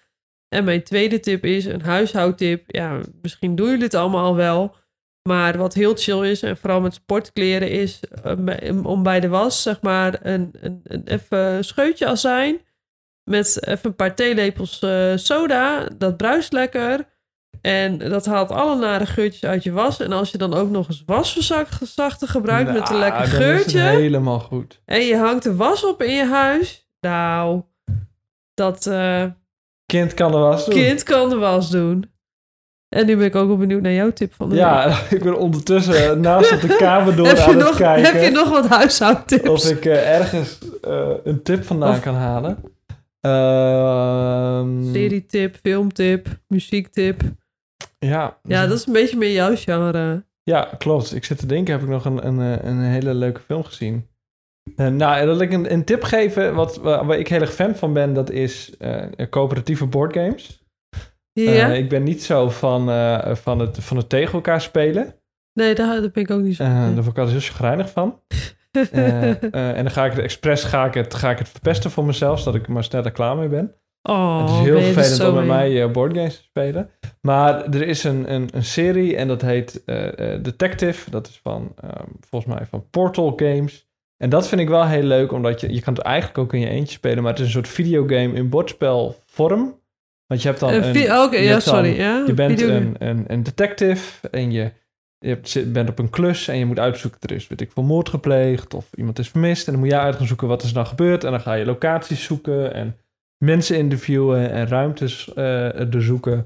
[0.50, 2.64] En mijn tweede tip is een huishoudtip.
[2.68, 4.76] Ja, misschien doen jullie het allemaal al wel.
[5.30, 9.62] Maar wat heel chill is, en vooral met sportkleren, is eh, om bij de was,
[9.62, 12.62] zeg maar, een, een, een even scheutje azijn.
[13.24, 15.88] Met even een paar theelepels eh, soda.
[15.98, 17.14] Dat bruist lekker.
[17.62, 20.00] En dat haalt alle nare geurtjes uit je was.
[20.00, 23.80] En als je dan ook nog eens wasverzachter gebruikt met een Nou, lekker geurtje.
[23.80, 24.82] helemaal goed.
[24.86, 26.88] En je hangt de was op in je huis.
[27.00, 27.62] Nou,
[28.54, 29.26] dat eh,
[29.86, 30.74] Kind kan er was doen.
[30.74, 32.14] kind kan de was doen.
[32.96, 34.64] En nu ben ik ook wel benieuwd naar jouw tip van de week.
[34.64, 38.14] Ja, ik ben ondertussen naast op de kamer door heb, je het nog, kijken.
[38.14, 39.50] heb je nog wat huishoudtips?
[39.50, 42.58] Of ik eh, ergens eh, een tip vandaan Of- kan halen.
[43.22, 47.22] Ehm, Serietip, filmtip, muziektip.
[48.00, 50.24] Ja, Ja, dat is een beetje meer jouw genre.
[50.44, 51.16] ja, klopt.
[51.16, 54.08] Ik zit te denken, heb ik nog een, een, eh, een hele leuke film gezien.
[54.76, 57.76] Eh, nou, dat ik een, een tip geven, wat, waar waar ik heel erg fan
[57.76, 60.64] van ben, dat is eh, coöperatieve boardgames.
[61.44, 61.70] Ja?
[61.72, 65.16] Eh, ik ben niet zo van, eh, van, het, van het tegen elkaar spelen.
[65.54, 66.80] nee, daar, daar ben ik ook niet zo Eh, van.
[66.86, 68.20] daar word ik altijd heel chagrijnig van.
[68.92, 71.92] Eh, eh, en dan ga ik het expres ga ik het, ga ik het verpesten
[71.92, 73.76] voor mezelf, zodat ik er maar sneller klaar mee ben.
[74.02, 76.90] oh, het is heel er vervelend om met mij eh, boardgames te spelen.
[77.22, 81.10] Maar er is een, een, een serie en dat heet eh, eh, Detective.
[81.12, 83.88] Dat is van, ehm, volgens mij van Portal Games.
[84.18, 86.60] En dat vind ik wel heel leuk, omdat je, je kan het eigenlijk ook in
[86.60, 87.24] je eentje spelen.
[87.24, 89.80] Maar het is een soort videogame in bordspelvorm.
[90.28, 90.94] Want je hebt dan Een een...
[90.94, 91.96] je ja, dan- sorry.
[91.98, 94.72] Ja, Je bent een, een, een detective en je,
[95.20, 97.84] je hebt, bent op een klus en je moet uitzoeken, er is weet ik veel
[97.84, 99.66] moord gepleegd of iemand is vermist.
[99.66, 101.24] En dan moet jij uit gaan zoeken wat is nou gebeurd.
[101.24, 102.98] En dan ga je locaties zoeken en
[103.38, 106.46] mensen interviewen en ruimtes eh doorzoeken.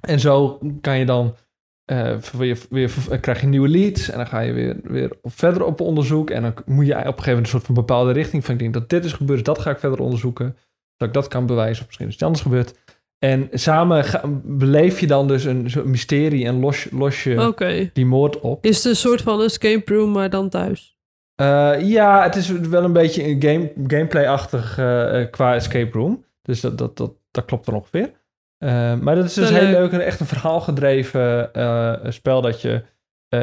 [0.00, 1.36] En zo kan je dan,
[1.84, 2.90] eh, weer, weer,
[3.20, 6.30] krijg je nieuwe leads en dan ga je weer, weer verder op onderzoek.
[6.30, 8.60] En dan moet je op een gegeven moment een soort van bepaalde richting van, ik
[8.60, 10.56] denk dat dit is gebeurd, dat ga ik verder onderzoeken.
[10.92, 12.74] Zodat ik dat kan bewijzen of misschien is het anders gebeurd.
[13.22, 17.38] En samen ga- beleef je dan dus een soort mysterie en los, los je
[17.92, 18.64] die moord op.
[18.64, 20.96] Is het een soort van escape room, maar dan thuis?
[21.34, 26.24] Eh, ja, het is wel een beetje een game, gameplay-achtig eh, eh, qua escape room.
[26.42, 28.10] Dus dat, dat, dat, dat klopt er ongeveer.
[29.00, 29.92] Maar dat is dus heel leuk.
[29.92, 31.50] en Echt een verhaalgedreven
[32.12, 32.82] spel dat je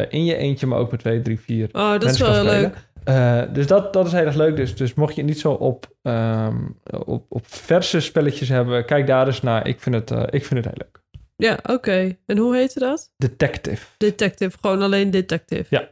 [0.09, 2.88] in je eentje, maar ook met twee, drie, vier Oh, dat is wel leuk.
[3.03, 4.55] Eh, dus dat, dat is heel erg leuk.
[4.55, 6.57] Dus, dus mocht je niet zo op, ehm,
[7.05, 9.67] op, op verse spelletjes hebben, kijk daar eens naar.
[9.67, 10.97] Ik vind het, eh, ik vind het heel leuk.
[11.35, 12.17] Ja, oké.
[12.25, 13.11] En hoe heette dat?
[13.17, 13.85] Detective.
[13.97, 15.65] Detective, gewoon alleen detective.
[15.69, 15.89] Ja.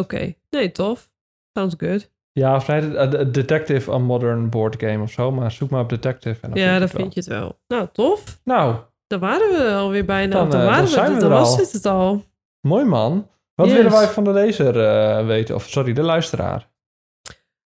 [0.00, 0.34] Oké.
[0.50, 1.10] Nee, tof.
[1.52, 2.10] Sounds good.
[2.32, 5.30] Ja, of het eh, Detective a Modern Board Game of zo.
[5.32, 6.38] Maar zoek maar op Detective.
[6.42, 7.58] En dan ja, dan het vind je het wel.
[7.68, 8.40] Nou, tof.
[8.44, 8.76] Nou,
[9.06, 10.34] Dan waren we alweer bijna.
[10.36, 11.56] Dan, Dan, waren dan zijn we dan er was al.
[11.56, 12.24] dit het al.
[12.60, 13.28] mooi man.
[13.56, 13.76] Wat Yes.
[13.76, 15.54] willen wij van de lezer eh, weten?
[15.54, 16.68] Of sorry, de luisteraar.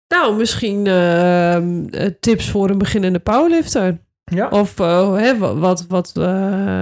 [0.09, 4.05] Nou, misschien ehm, eh, tips voor een beginnende powerlifter.
[4.25, 4.49] Ja.
[4.49, 6.13] Of eh, hè, wa- wat, wat,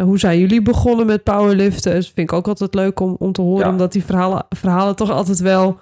[0.03, 1.95] hoe zijn jullie begonnen met powerliften?
[1.95, 3.65] Dat vind ik ook altijd leuk om, om te horen.
[3.67, 3.71] Ja.
[3.73, 5.79] Omdat die verhalen, verhalen toch altijd wel...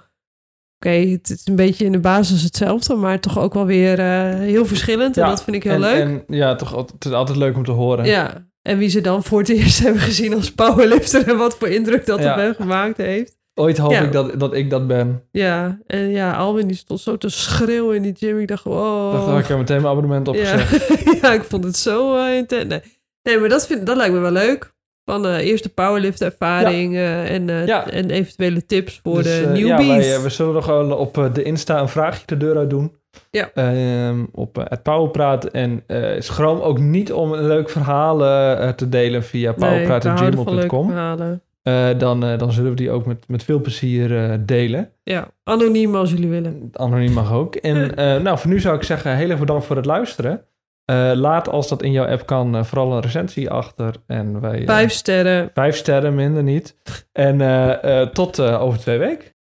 [0.85, 4.01] Oké, het is een beetje in de basis hetzelfde, maar toch ook wel weer
[4.39, 5.17] heel verschillend.
[5.17, 6.03] En Ja, dat vind ik heel en, leuk.
[6.03, 8.05] En ja, toch altijd, het is altijd leuk om te horen.
[8.05, 11.69] Ja, en wie ze dan voor het eerst hebben gezien als powerlifter en wat voor
[11.69, 12.31] indruk dat Ja.
[12.33, 13.41] op hen gemaakt heeft.
[13.55, 14.01] Ooit hoop Ja.
[14.01, 15.23] ik dat, dat ik dat ben.
[15.31, 18.39] Ja, en ja, Alwin die stond zo te schreeuwen in die gym.
[18.39, 19.13] Ik dacht, oh.
[19.13, 20.33] Dacht, ik heb meteen mijn abonnement ja.
[20.33, 20.89] opgezegd.
[21.23, 22.65] ja, ik vond het zo eh, intens.
[22.65, 22.81] Nee.
[23.23, 24.73] nee, maar dat, vind, dat lijkt me wel leuk.
[25.05, 27.49] Van eh eerste powerlift ervaring eh, en,
[27.91, 29.87] en eventuele tips voor Dus, de newbies.
[29.87, 33.01] Ja, wij, we zullen nog wel op de Insta een vraagje de deur uit doen.
[33.31, 33.51] Ja.
[33.55, 35.45] Ehm, op eh, het Powerpraat.
[35.45, 40.87] En eh, schroom ook niet om een leuk verhaal eh, te delen via Nee, powerpraat.gmail.com.
[40.89, 41.43] verhalen.
[41.63, 44.91] Eh, dan, eh, dan zullen we die ook met, met veel plezier eh, delen.
[45.03, 46.71] Ja, anoniem als jullie willen.
[46.73, 47.55] Anoniem mag ook.
[47.55, 50.45] En eh, nou, voor nu zou ik zeggen, heel erg bedankt voor het luisteren.
[50.85, 53.95] Eh, laat als dat in jouw app kan eh, vooral een recensie achter.
[54.07, 55.51] En wij, eh, Vijf sterren.
[55.55, 56.77] vijf sterren, minder niet.
[57.13, 59.31] En eh, eh, tot eh, over twee weken.